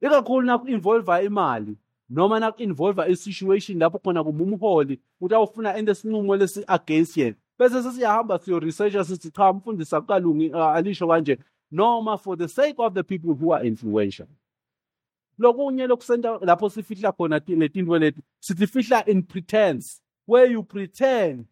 ikakhulu 0.00 0.42
naku-involva 0.42 1.22
imali 1.22 1.76
noma 2.10 2.40
naku-involva 2.40 3.08
i-situation 3.08 3.78
lapho 3.78 3.98
khona 3.98 4.24
kuma 4.24 4.44
umholi 4.44 5.00
ukuthi 5.20 5.34
awufuna 5.34 5.76
ente 5.76 5.94
sinqumo 5.94 6.36
lesi-against 6.36 7.16
yena 7.16 7.36
bese 7.58 7.82
sesiyahamba 7.82 8.38
siyo-researcha 8.38 9.04
sithi 9.04 9.30
cha 9.30 9.52
mfundisi 9.52 9.96
akukalungi 9.96 10.52
alisho 10.52 11.08
kanje 11.08 11.38
noma 11.70 12.18
for 12.18 12.38
the 12.38 12.48
sake 12.48 12.74
of 12.78 12.94
the 12.94 13.02
people 13.02 13.34
who 13.34 13.54
are 13.54 13.68
influential 13.68 14.26
lokunye 15.38 15.86
lokusenta 15.86 16.38
lapho 16.42 16.70
sifihla 16.70 17.12
khona 17.12 17.40
letinto 17.46 17.98
leti 17.98 18.20
sitifihla 18.40 19.08
in 19.08 19.22
pretense 19.22 20.00
where 20.26 20.52
you 20.52 20.62
pretend 20.62 21.46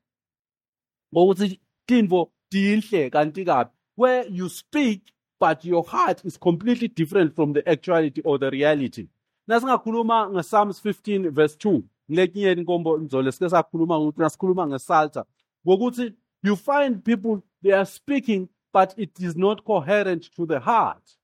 ngokuthi 1.15 1.61
tinto 1.87 2.31
tinhle 2.51 3.11
kanti 3.11 3.45
kabi. 3.45 3.71
Where 3.95 4.27
you 4.29 4.49
speak 4.49 5.13
but 5.41 5.65
your 5.65 5.85
heart 5.85 6.25
is 6.25 6.37
completely 6.37 6.89
different 6.89 7.35
from 7.35 7.53
the 7.53 7.67
actuality 7.69 8.21
or 8.23 8.39
the 8.39 8.51
reality. 8.51 9.09
Nasingakhuluma 9.49 10.31
ngePsalms 10.31 10.81
15 10.81 11.31
verse 11.31 11.57
2 11.57 11.83
ngilekinye 12.11 12.53
inkombo 12.53 12.99
nzolo 12.99 13.33
sike 13.33 13.49
sakhuluma 13.49 13.99
ukuthi 13.99 14.21
nasikhuluma 14.21 14.67
ngesalta 14.67 15.25
ngokuthi 15.67 16.13
you 16.43 16.57
find 16.57 17.05
people 17.05 17.43
they 17.63 17.73
are 17.73 17.87
speaking 17.87 18.49
but 18.73 18.95
it 18.99 19.21
is 19.21 19.37
not 19.37 19.65
coherent 19.65 20.31
to 20.37 20.47
the 20.47 20.61
heart. 20.61 21.19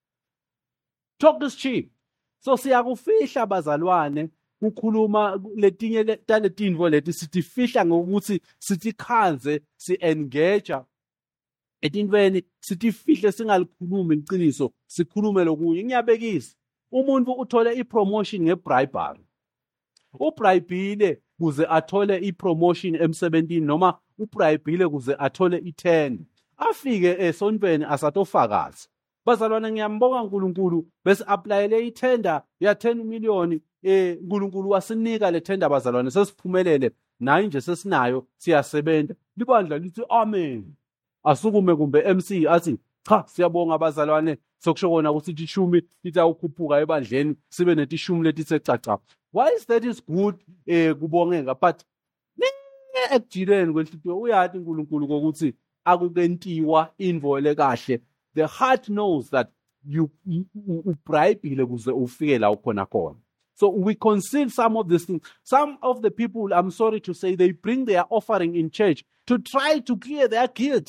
Talk 1.18 1.42
is 1.42 1.56
cheap 1.56 1.91
so 2.44 2.56
siyakufihla 2.56 3.46
bazalwane 3.46 4.28
kukhuluma 4.60 5.40
letinye 5.56 6.04
taletinvo 6.04 6.88
leti 6.88 7.12
sitifihla 7.12 7.86
ngokuthi 7.86 8.40
sitikhanze 8.58 9.60
si-engager 9.76 10.84
etintweni 11.82 12.42
sitifihle 12.60 13.32
singalikhulumi 13.32 14.14
iqiniso 14.16 14.72
sikhulume 14.86 15.44
lokunye. 15.44 15.84
Ngiyabekisa 15.84 16.56
umuntu 16.92 17.32
uthole 17.32 17.74
ipromotion 17.74 18.42
ngebribery. 18.42 19.24
Ubribile 20.14 21.22
kuze 21.38 21.66
athole 21.66 22.18
ipromotion 22.18 22.94
emsebentini 22.94 23.66
noma 23.66 23.98
ubribile 24.18 24.88
kuze 24.88 25.14
athole 25.18 25.58
ithenda 25.58 26.24
afike 26.56 27.16
esontweni 27.18 27.84
asatofakaza 27.84 28.88
bazalwane 29.26 29.72
ngiyambonga 29.72 30.22
uNkulunkulu. 30.22 30.86
Bese 31.04 31.24
applyele 31.26 31.86
ithenda 31.86 32.42
ya 32.60 32.72
10 32.72 32.94
million 32.94 33.60
eh 33.82 34.18
uNkulunkulu 34.22 34.70
wasinika 34.70 35.30
le 35.30 35.40
tender 35.40 35.68
bazalwane 35.68 36.10
sesiphumelele. 36.10 36.90
Nayo 37.20 37.46
nje 37.46 37.60
sesinayo 37.60 38.26
siyasebenza 38.36 39.14
libandla 39.36 39.78
lithi 39.78 40.02
amen. 40.08 40.74
Asukume 41.24 41.76
kumbe 41.76 42.14
MC 42.14 42.46
athi 42.48 42.78
cha 43.08 43.24
siyabonga 43.26 43.74
abazalwane 43.74 44.38
sokusho 44.58 44.90
kona 44.90 45.10
ukuthi 45.10 45.44
ishumi 45.44 45.82
litawukhuphuka 46.04 46.80
ebandleni 46.80 47.36
sibe 47.48 47.74
netishumi 47.74 48.24
letithe 48.24 48.58
caca 48.58 48.98
why 49.32 49.50
is 49.56 49.66
that 49.66 49.84
is 49.84 50.02
good? 50.06 50.34
Eh 50.66 50.94
kubongeka 50.94 51.54
but 51.54 51.82
ekujileni 53.10 53.72
kwenhlitiyo 53.72 54.20
uyathi 54.20 54.58
uNkulunkulu 54.58 55.08
kokuthi 55.08 55.54
akukentiwa 55.84 56.94
invole 56.98 57.54
kahle. 57.54 58.00
The 58.34 58.46
heart 58.46 58.88
knows 58.88 59.30
that 59.30 59.50
you 59.86 60.10
ubribile 60.86 61.66
kuze 61.66 61.90
ufike 61.92 62.38
la 62.38 62.50
ukhona 62.50 62.86
khona. 62.86 63.16
So 63.54 63.68
we 63.68 63.94
conceal 63.94 64.48
some 64.50 64.76
of 64.76 64.88
these 64.88 65.04
things. 65.04 65.22
Some 65.42 65.78
of 65.82 66.02
the 66.02 66.10
people 66.10 66.52
i'm 66.52 66.70
sorry 66.70 67.00
to 67.00 67.14
say 67.14 67.34
they 67.34 67.52
bring 67.52 67.84
their 67.84 68.04
offering 68.10 68.56
in 68.56 68.70
church 68.70 69.04
to 69.26 69.38
try 69.38 69.80
to 69.80 69.96
clear 69.96 70.28
their 70.28 70.48
guilt. 70.48 70.88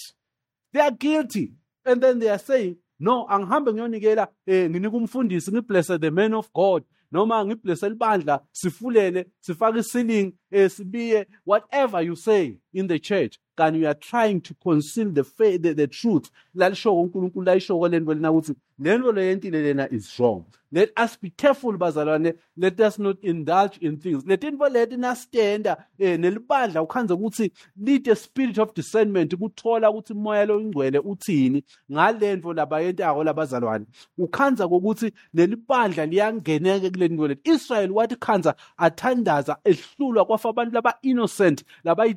They 0.71 0.79
are 0.79 0.91
guilty. 0.91 1.53
And 1.85 2.01
then 2.01 2.19
they 2.19 2.29
are 2.29 2.39
saying 2.39 2.77
no 2.99 3.27
angihambe 3.27 3.73
ngiyonikela 3.73 4.27
eh 4.47 4.69
nginika 4.69 4.97
umfundisi 4.97 5.51
ngiblesse 5.51 5.99
the 5.99 6.11
man 6.11 6.33
of 6.33 6.51
god. 6.53 6.83
Noma 7.11 7.45
ngiblesse 7.45 7.89
libandla 7.89 8.39
sifulele 8.51 9.25
sifake 9.41 9.79
isiling 9.79 10.33
eh 10.51 10.69
sibiye 10.69 11.25
whatever 11.45 12.01
you 12.01 12.15
say 12.15 12.57
in 12.73 12.87
the 12.87 12.99
church 12.99 13.37
kanti 13.55 13.79
you 13.79 13.87
are 13.87 13.93
trying 13.93 14.41
to 14.41 14.53
conceal 14.55 15.11
the 15.11 15.23
faith, 15.23 15.61
the, 15.61 15.73
the 15.73 15.87
truth. 15.87 16.29
Lalisho 16.55 16.99
uNkulunkulu 16.99 17.45
layishoko 17.45 17.87
lento 17.87 18.13
lena 18.13 18.31
ukuthi 18.31 18.55
lento 18.79 19.11
leyentile 19.11 19.61
lena 19.61 19.87
is 19.91 20.19
wrong. 20.19 20.45
Let 20.73 20.89
us 20.97 21.15
be 21.17 21.29
careful 21.29 21.77
bazalwane. 21.77 22.33
Let 22.57 22.79
us 22.79 22.97
not 22.97 23.17
indulge 23.23 23.77
in 23.77 23.97
things. 23.97 24.23
Letinto 24.23 24.69
leti 24.69 24.97
nasitenda 24.97 25.77
eh 25.99 26.17
nelibandla 26.17 26.81
ukhanze 26.81 27.13
ukuthi 27.13 27.51
lead 27.77 28.07
a 28.07 28.15
spirit 28.15 28.57
of 28.57 28.73
discernment 28.73 29.33
ukuthola 29.33 29.91
ukuthi 29.91 30.13
umoya 30.13 30.45
lo 30.45 30.59
ingcwele 30.59 30.99
uthini. 30.99 31.63
Ngalento 31.91 32.53
labayentako 32.53 33.23
labazalwane 33.23 33.85
ukhanza 34.17 34.67
kokuthi 34.67 35.11
nelibandla 35.33 36.05
liyangeneke 36.05 36.89
kule 36.89 37.07
nto 37.07 37.27
leti 37.27 37.51
Israel 37.51 37.91
wathi 37.91 38.15
khanza 38.15 38.55
athandaza 38.77 39.57
ehlulwa 39.63 40.25
kwafa 40.25 40.49
abantu 40.49 40.73
laba 40.73 40.97
innocent 41.01 41.63
labayi 41.83 42.13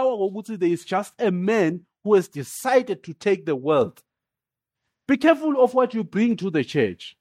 36 0.00 0.10
babulawa 0.10 0.16
ngokuthi 0.16 0.58
there 0.58 0.72
is 0.72 0.84
just 0.84 1.20
a 1.20 1.30
man 1.30 1.80
who 2.04 2.14
has 2.14 2.28
decided 2.28 3.02
to 3.02 3.12
take 3.14 3.44
the 3.44 3.56
world. 3.56 4.02
Be 5.06 5.16
careful 5.16 5.62
of 5.62 5.74
what 5.74 5.94
you 5.94 6.04
bring 6.04 6.36
to 6.36 6.50
the 6.50 6.64
church. 6.64 7.16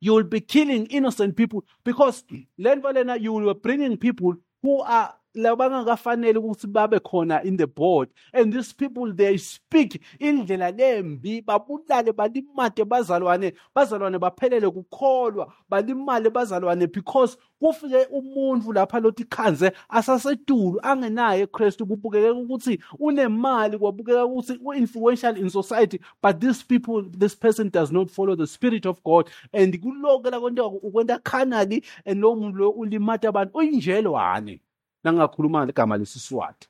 You 0.00 0.14
will 0.14 0.24
be 0.24 0.40
killing 0.40 0.86
innocent 0.86 1.36
people 1.36 1.64
because 1.84 2.24
lena 2.58 3.16
you 3.16 3.32
will 3.32 3.54
be 3.54 3.60
bringing 3.60 3.96
people 3.96 4.36
who 4.62 4.80
are 4.80 5.14
labangakafanele 5.34 6.38
ukuthi 6.38 6.66
babe 6.66 6.98
khona 6.98 7.42
in 7.44 7.56
the 7.56 7.66
board 7.66 8.08
and 8.32 8.52
these 8.52 8.72
people 8.72 9.12
they 9.12 9.38
speak 9.38 10.00
indlela 10.18 10.70
lembi 10.70 11.42
babulale 11.42 12.12
balimate 12.12 12.84
bazalwane 12.84 13.52
bazalwane 13.74 14.18
baphelele 14.18 14.70
kukholwa 14.70 15.52
balimale 15.68 16.30
bazalwane 16.30 16.86
because 16.86 17.36
kufike 17.60 18.06
umuntu 18.10 18.72
lapha 18.72 19.00
lothi 19.00 19.24
khanze 19.24 19.72
asasetulu 19.88 20.80
angenaye 20.82 21.42
eKristu 21.42 21.86
kubukeke 21.86 22.30
ukuthi 22.30 22.78
unemali 22.98 23.78
kwabukeka 23.78 24.24
ukuthi 24.24 24.58
u-influential 24.64 25.38
in 25.38 25.48
society 25.50 26.00
but 26.22 26.40
these 26.40 26.62
people 26.62 27.02
this 27.18 27.34
person 27.34 27.70
does 27.70 27.92
not 27.92 28.10
follow 28.10 28.36
the 28.36 28.46
spirit 28.46 28.86
of 28.86 29.02
God. 29.02 29.30
And 29.52 29.74
kuloko 29.74 30.30
la 30.30 30.40
kwenta 30.40 30.62
ukwenta 30.64 31.22
carnally 31.22 31.84
and 32.06 32.20
lo 32.20 32.34
muntu 32.34 32.58
lo 32.58 32.70
ulimata 32.70 33.28
abantu. 33.28 33.58
Uyinjelwane. 33.58 34.60
Nangakhuluma 35.04 35.68
igama 35.68 35.98
lesiswati. 35.98 36.68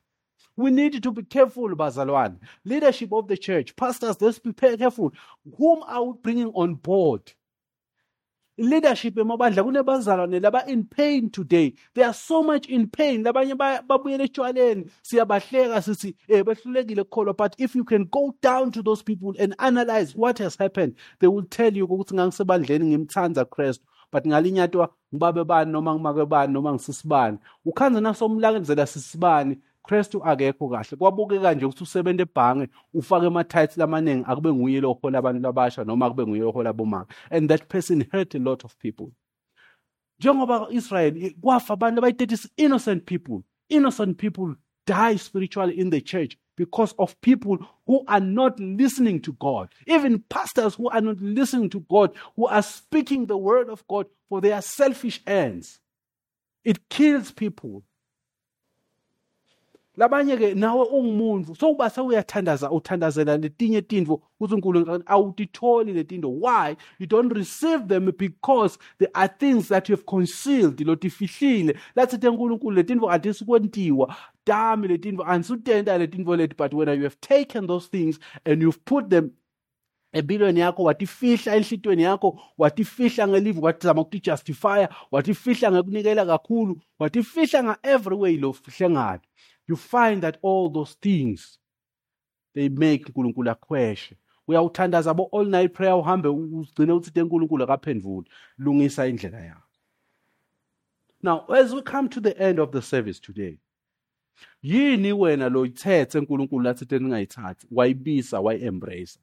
We 0.57 0.71
need 0.71 1.03
to 1.03 1.11
be 1.11 1.23
careful 1.23 1.75
bazalwane. 1.75 2.39
Leadership 2.65 3.13
of 3.13 3.27
the 3.27 3.37
church 3.37 3.75
pastors 3.75 4.21
let's 4.21 4.39
be 4.39 4.53
careful. 4.53 5.13
Whom 5.59 5.83
are 5.83 6.05
we 6.05 6.15
bringing 6.23 6.53
on 6.55 6.75
board? 6.75 7.33
Leadership 8.57 9.17
emabandla 9.17 9.65
kunebazalwane 9.65 10.41
laba 10.41 10.65
in 10.69 10.85
pain 10.85 11.29
today. 11.29 11.75
They 11.95 12.05
are 12.05 12.15
so 12.15 12.45
much 12.45 12.67
in 12.67 12.89
pain. 12.89 13.25
Labanye 13.25 13.55
babuyela 13.57 14.29
etshwaleni. 14.29 14.91
Siyabahleka 15.03 15.83
sithi 15.83 16.15
eh 16.29 16.45
behlulekile 16.45 17.03
ukukholwa 17.03 17.37
but 17.37 17.57
if 17.59 17.75
you 17.75 17.83
can 17.83 18.05
go 18.05 18.33
down 18.41 18.71
to 18.71 18.81
those 18.81 19.03
people 19.03 19.35
and 19.41 19.57
analyze 19.59 20.15
what 20.15 20.39
has 20.39 20.55
happened 20.55 20.95
they 21.19 21.27
will 21.27 21.43
tell 21.43 21.77
you 21.77 21.87
ukuthi 21.87 22.15
ngangisebandleni 22.15 22.87
ngimthanza 22.87 23.45
Christ 23.45 23.83
but 24.15 24.27
ngalinyatwa 24.27 24.95
ngibabe 25.15 25.45
bani 25.45 25.73
noma 25.73 25.95
ngimake 25.95 26.25
bani 26.27 26.53
noma 26.53 26.73
ngisisibani 26.73 27.39
ukhanze 27.65 28.01
nasomlakenzela 28.01 28.87
sisibani 28.87 29.59
Kristu 29.83 30.25
akekho 30.25 30.69
kahle. 30.69 30.97
Kwabukeka 30.97 31.55
nje 31.55 31.65
ukuthi 31.65 31.83
usebenza 31.83 32.23
ebhange 32.23 32.69
ufake 32.95 33.27
ama-title 33.27 33.83
amaningi 33.85 34.25
akube 34.27 34.53
nguye 34.53 34.81
lo 34.81 34.93
hola 34.93 35.19
abantu 35.19 35.43
labasha 35.43 35.85
noma 35.85 36.07
akube 36.07 36.27
nguye 36.27 36.43
ohola 36.43 36.73
bomama 36.73 37.07
and 37.31 37.49
that 37.49 37.69
person 37.69 38.05
hurt 38.13 38.35
a 38.35 38.39
lot 38.39 38.65
of 38.65 38.77
people. 38.79 39.09
Njengoba 40.19 40.69
Israel 40.71 41.35
kwafa 41.41 41.75
abantu 41.75 41.99
abayi-30 42.01 42.49
innocent 42.57 43.05
people. 43.05 43.43
Innocent 43.69 44.17
people 44.19 44.55
die 44.87 45.19
spiritually 45.19 45.75
in 45.81 45.91
the 45.91 46.01
church 46.01 46.37
because 46.57 46.95
of 46.99 47.21
people 47.21 47.59
who 47.87 48.05
are 48.09 48.21
not 48.21 48.59
listening 48.61 49.21
to 49.23 49.33
God. 49.35 49.71
Even 49.87 50.23
pastors 50.29 50.75
who 50.75 50.89
are 50.91 51.01
not 51.01 51.21
listening 51.21 51.71
to 51.71 51.81
God, 51.91 52.13
who 52.37 52.47
are 52.47 52.63
speaking 52.63 53.27
the 53.27 53.37
word 53.37 53.69
of 53.69 53.87
God 53.89 54.07
for 54.29 54.41
their 54.41 54.63
selfish 54.63 55.21
ends. 55.27 55.81
It 56.65 56.89
kills 56.89 57.33
people. 57.33 57.85
Labanye 59.97 60.37
ke 60.37 60.55
nawe 60.55 60.87
ungumuntu 60.87 61.55
sokuba 61.55 61.91
sewuyathandaza 61.91 62.71
uthandazela 62.71 63.37
letinye 63.37 63.83
tintfo 63.83 64.23
kuthi 64.39 64.55
unkulunkulu 64.55 65.03
awutitholi 65.07 65.93
letinto 65.93 66.29
why? 66.29 66.77
You 66.99 67.07
don't 67.07 67.33
receive 67.33 67.89
them 67.89 68.13
because 68.17 68.79
there 68.99 69.11
are 69.15 69.29
things 69.29 69.69
that 69.69 69.89
you 69.89 69.97
have 69.97 70.07
concealed 70.07 70.81
lotifihlile 70.81 71.79
lathi 71.97 72.29
unkulunkulu 72.29 72.77
letinto 72.77 73.11
atisikwentiwa 73.11 74.17
dami 74.47 74.89
letinto 74.89 75.25
anisutenta 75.25 75.99
letinto 75.99 76.37
leti 76.37 76.55
but 76.57 76.75
when 76.75 76.89
you 76.89 77.05
have 77.05 77.21
taken 77.21 77.67
those 77.67 77.89
things 77.89 78.19
and 78.45 78.63
you've 78.63 78.81
put 78.85 79.09
them 79.09 79.31
empilweni 80.13 80.61
yakho 80.61 80.83
watifihla 80.83 81.57
enhlitweni 81.57 82.03
yakho 82.03 82.41
watifihla 82.59 83.29
ngelive 83.29 83.61
watizama 83.61 84.01
ukutijustifya 84.01 84.89
watifihla 85.11 85.73
ngekunikela 85.73 86.27
kakhulu 86.27 86.81
watifihla 86.99 87.65
nga-every 87.65 88.17
way 88.17 88.37
lo 88.37 88.53
fihle 88.53 88.91
ngayo 88.91 89.21
you 89.69 89.77
find 89.77 90.23
that 90.23 90.39
all 90.43 90.69
those 90.71 90.95
things 91.01 91.59
they 92.55 92.69
make 92.69 93.05
uNkulunkulu 93.05 93.51
akhweshe. 93.51 94.17
Uyawuthandaza 94.49 95.15
bo 95.15 95.29
all 95.33 95.47
night 95.47 95.73
prayer 95.73 95.95
uhambe 95.95 96.29
ugcine 96.29 96.93
uthi 96.93 97.21
uNkulunkulu 97.21 97.65
akaphendvuli 97.65 98.29
lungisa 98.59 99.07
indlela 99.07 99.41
yakho. 99.41 99.63
Now 101.23 101.47
as 101.47 101.75
we 101.75 101.83
come 101.83 102.09
to 102.09 102.21
the 102.21 102.39
end 102.39 102.59
of 102.59 102.73
the 102.73 102.83
service 102.83 103.21
today 103.21 103.59
yini 104.63 105.13
wena 105.13 105.49
lo 105.49 105.67
ithethe 105.67 106.19
uNkulunkulu 106.19 106.63
lathi 106.63 106.99
ningayithathi? 106.99 107.67
Wayibisa 107.71 108.41
wayi-embrace 108.41 109.19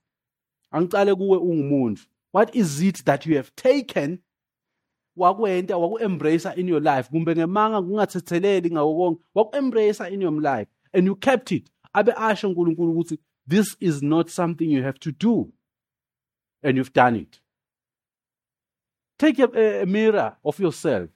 angicale 0.71 1.15
kuwe 1.15 1.37
ungumuntu 1.37 2.01
what 2.31 2.55
is 2.55 2.81
it 2.81 3.03
that 3.05 3.25
you 3.25 3.35
have 3.35 3.51
taken 3.55 4.19
wakwenta 5.15 5.77
waku-embrace 5.77 6.49
in 6.55 6.69
your 6.69 6.81
life. 6.81 7.09
Kumbe 7.09 7.35
ngemanga 7.35 7.81
kungathetheleli 7.81 8.71
ngawo 8.71 8.95
konke. 8.95 9.23
Waku-embrace 9.35 10.13
in 10.13 10.21
your 10.21 10.41
life. 10.41 10.67
And 10.93 11.07
you 11.07 11.15
kept 11.15 11.51
it. 11.51 11.69
Abe 11.93 12.13
asho 12.17 12.49
unkulunkulu 12.49 12.91
ukuthi 12.91 13.19
this 13.47 13.75
is 13.79 14.01
not 14.01 14.29
something 14.29 14.71
you 14.71 14.83
have 14.83 14.99
to 14.99 15.11
do. 15.11 15.51
And 16.63 16.77
you've 16.77 16.93
done 16.93 17.15
it. 17.15 17.39
Take 19.17 19.39
a, 19.39 19.81
a 19.81 19.85
mirror 19.85 20.37
of 20.43 20.59
yourself 20.59 21.09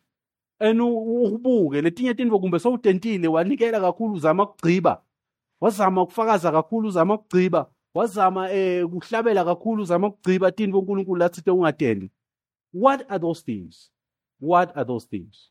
and 0.60 0.80
ubuke 0.80 1.82
letinye 1.82 2.14
tintfo 2.14 2.40
kumbe 2.40 2.60
sowutentile 2.60 3.28
wanikela 3.28 3.82
kakhulu 3.82 4.14
uzama 4.14 4.44
ukugciba. 4.44 5.02
Wazama 5.62 6.02
ukufakaza 6.02 6.52
kakhulu 6.52 6.88
uzama 6.88 7.14
ukugciba. 7.14 7.70
Wazama 7.94 8.52
eh 8.52 8.86
kuhlabela 8.86 9.46
kakhulu 9.46 9.84
uzama 9.84 10.08
ukugciba 10.08 10.52
tintfo 10.52 10.80
unkulunkulu 10.80 11.20
lathi 11.20 11.50
ungatendi 11.50 12.12
what 12.76 13.10
are 13.10 13.18
those 13.18 13.40
things? 13.40 13.90
What 14.38 14.76
are 14.76 14.84
those 14.84 15.06
things? 15.06 15.50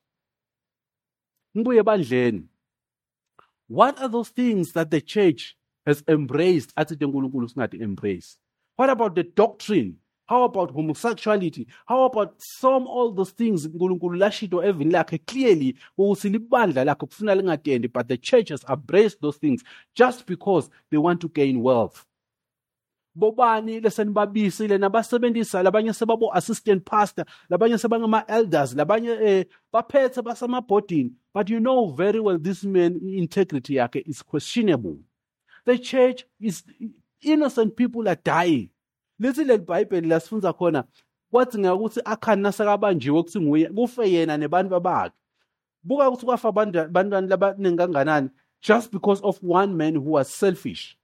What 3.66 3.98
are 3.98 4.08
those 4.08 4.28
things 4.28 4.72
that 4.72 4.90
the 4.90 5.00
church 5.00 5.56
has 5.86 6.04
embraced 6.06 6.74
embrace? 6.76 8.36
What 8.76 8.90
about 8.90 9.14
the 9.14 9.22
doctrine? 9.22 9.96
How 10.26 10.44
about 10.44 10.72
homosexuality? 10.72 11.66
How 11.86 12.04
about 12.04 12.34
some 12.38 12.86
all 12.86 13.10
those 13.10 13.30
things 13.30 13.66
uNkulunkulu 13.66 14.18
lashito 14.18 14.62
evini 14.62 14.92
lakhe 14.92 15.18
clearly 15.26 15.76
ukuthi 15.98 16.28
libandla 16.30 16.84
lakhe 16.84 17.90
but 17.90 18.06
the 18.08 18.18
church 18.18 18.50
has 18.50 18.62
embraced 18.68 19.18
those 19.22 19.38
things 19.38 19.64
just 19.94 20.26
because 20.26 20.68
they 20.90 20.98
want 20.98 21.22
to 21.22 21.28
gain 21.30 21.62
wealth 21.62 22.04
bobani 23.14 23.80
lesenibabisile 23.80 24.78
nabasebenzisa 24.78 25.62
labanye 25.62 25.92
sebabo 25.92 26.34
assistant 26.34 26.84
pastor 26.84 27.24
labanye 27.48 27.78
sebangama 27.78 28.24
elders 28.26 28.74
labanye 28.74 29.10
eh, 29.10 29.46
baphethe 29.72 30.22
basemabhodini 30.22 31.12
but 31.34 31.50
you 31.50 31.60
know 31.60 31.86
very 31.86 32.20
well 32.20 32.38
this 32.38 32.64
man 32.64 33.00
integrity 33.02 33.74
yakhe 33.74 34.02
is 34.06 34.22
questionable. 34.22 34.96
The 35.64 35.78
church 35.78 36.24
is 36.40 36.62
innocent 37.22 37.76
people 37.76 38.08
are 38.08 38.16
dying. 38.16 38.70
Lithi 39.20 39.44
leli 39.44 39.64
bhayibheli 39.64 40.08
lasifunza 40.08 40.52
khona 40.52 40.84
kwathi 41.32 41.58
ngakuthi 41.58 42.00
akhani 42.04 42.42
nasekabanjiwe 42.42 43.18
ukuthi 43.18 43.40
nguye 43.40 43.68
kufe 43.68 44.12
yena 44.12 44.36
nebantu 44.36 44.80
bakhe 44.80 45.12
buka 45.82 46.08
ukuthi 46.08 46.26
kwafa 46.26 46.52
bantwana 46.52 47.20
labaningi 47.20 47.76
kanganani 47.76 48.30
just 48.62 48.90
because 48.90 49.20
of 49.22 49.38
one 49.42 49.74
man 49.74 49.94
who 49.94 50.10
was 50.10 50.28
selfish. 50.28 50.96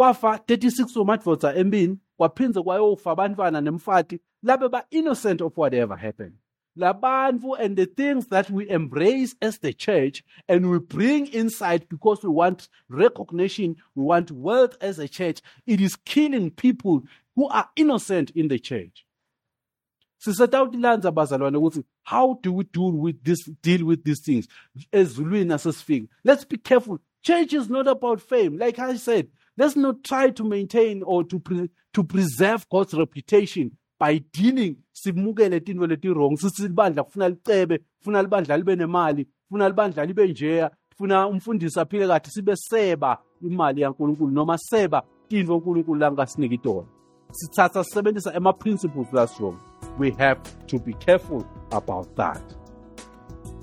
Kwafa 0.00 0.36
36 0.36 0.98
womadvodza 0.98 1.54
embini 1.54 1.98
kwaphinze 2.16 2.62
kwayofa 2.62 3.10
abantwana 3.10 3.60
nemfati 3.60 4.20
labe 4.42 4.68
ba-innocent 4.68 5.42
of 5.42 5.58
whatever 5.58 5.98
happened. 5.98 6.32
Labantu 6.76 7.54
and 7.58 7.76
the 7.76 7.86
things 7.86 8.26
that 8.28 8.50
we 8.50 8.70
embrace 8.70 9.34
as 9.42 9.58
the 9.58 9.74
church 9.74 10.22
and 10.48 10.66
we 10.70 10.78
bring 10.78 11.26
inside 11.26 11.86
because 11.90 12.26
we 12.26 12.32
want 12.32 12.68
recognition 12.88 13.76
we 13.94 14.04
want 14.04 14.30
wealth 14.30 14.74
as 14.80 14.98
a 14.98 15.08
church 15.08 15.42
it 15.66 15.80
is 15.82 15.96
killing 15.96 16.50
people 16.50 17.02
who 17.36 17.48
are 17.48 17.68
innocent 17.76 18.30
in 18.30 18.48
the 18.48 18.58
church. 18.58 19.04
Sisetawutilanza 20.18 21.12
bazalwane 21.12 21.58
ukuthi 21.58 21.84
how 22.04 22.38
do 22.42 22.54
we 22.54 22.64
deal 22.64 22.92
with 22.92 23.22
this 23.22 23.50
deal 23.62 23.84
with 23.84 24.02
these 24.04 24.22
things? 24.22 24.48
Ezulwini 24.92 25.44
nasesifika 25.44 26.08
let's 26.24 26.46
be 26.46 26.56
careful. 26.56 26.98
Church 27.22 27.52
is 27.52 27.68
not 27.68 27.86
about 27.86 28.22
fame. 28.22 28.56
Like 28.56 28.78
i 28.78 28.96
said 28.96 29.28
Let's 29.60 29.76
not 29.76 30.02
try 30.02 30.30
to 30.30 30.42
maintain 30.42 31.02
or 31.02 31.22
to, 31.24 31.38
pre 31.38 31.68
to 31.92 32.02
preserve 32.02 32.66
God's 32.70 32.94
reputation 32.94 33.72
by 33.98 34.16
dealing 34.32 34.76
simukele 34.92 35.60
tintfo 35.60 35.86
leti-wrong 35.86 36.36
sithi 36.36 36.62
libandla 36.62 37.04
kufuna 37.04 37.28
licebe 37.28 37.78
kufuna 37.98 38.22
libandla 38.22 38.56
libe 38.56 38.76
nemali 38.76 39.26
kufuna 39.48 39.68
libandla 39.68 40.04
libe 40.04 40.28
njeya 40.28 40.70
kufuna 40.90 41.28
umfundisi 41.28 41.80
aphile 41.80 42.06
kahle 42.06 42.30
sibe 42.30 42.56
seba 42.56 43.18
imali 43.42 43.80
yankulunkulu 43.80 44.30
noma 44.30 44.58
seba 44.58 45.02
tintfo 45.28 45.56
unkulunkulu 45.56 46.00
langasinika 46.00 46.56
tona. 46.56 46.86
Sithatha 47.32 47.84
sisebenzisa 47.84 48.34
ema-principles 48.34 49.10
that's 49.12 49.40
wrong 49.40 49.58
we 49.98 50.10
have 50.10 50.40
to 50.66 50.78
be 50.78 50.94
careful 50.94 51.44
about 51.70 52.16
that. 52.16 52.42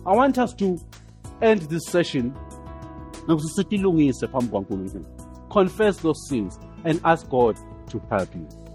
I 0.05 0.15
want 0.15 0.37
us 0.37 0.53
to 0.55 0.77
end 1.41 1.61
this 1.61 1.85
session 1.85 2.33
nokuthi 3.27 3.49
sitilungise 3.49 4.27
phambi 4.27 4.47
kwankulunkulu 4.51 5.16
confess 5.57 5.97
those 5.97 6.27
sins, 6.27 6.59
and 6.85 7.01
ask 7.03 7.27
God 7.29 7.57
to 7.89 7.99
help 8.11 8.35
you. 8.35 8.66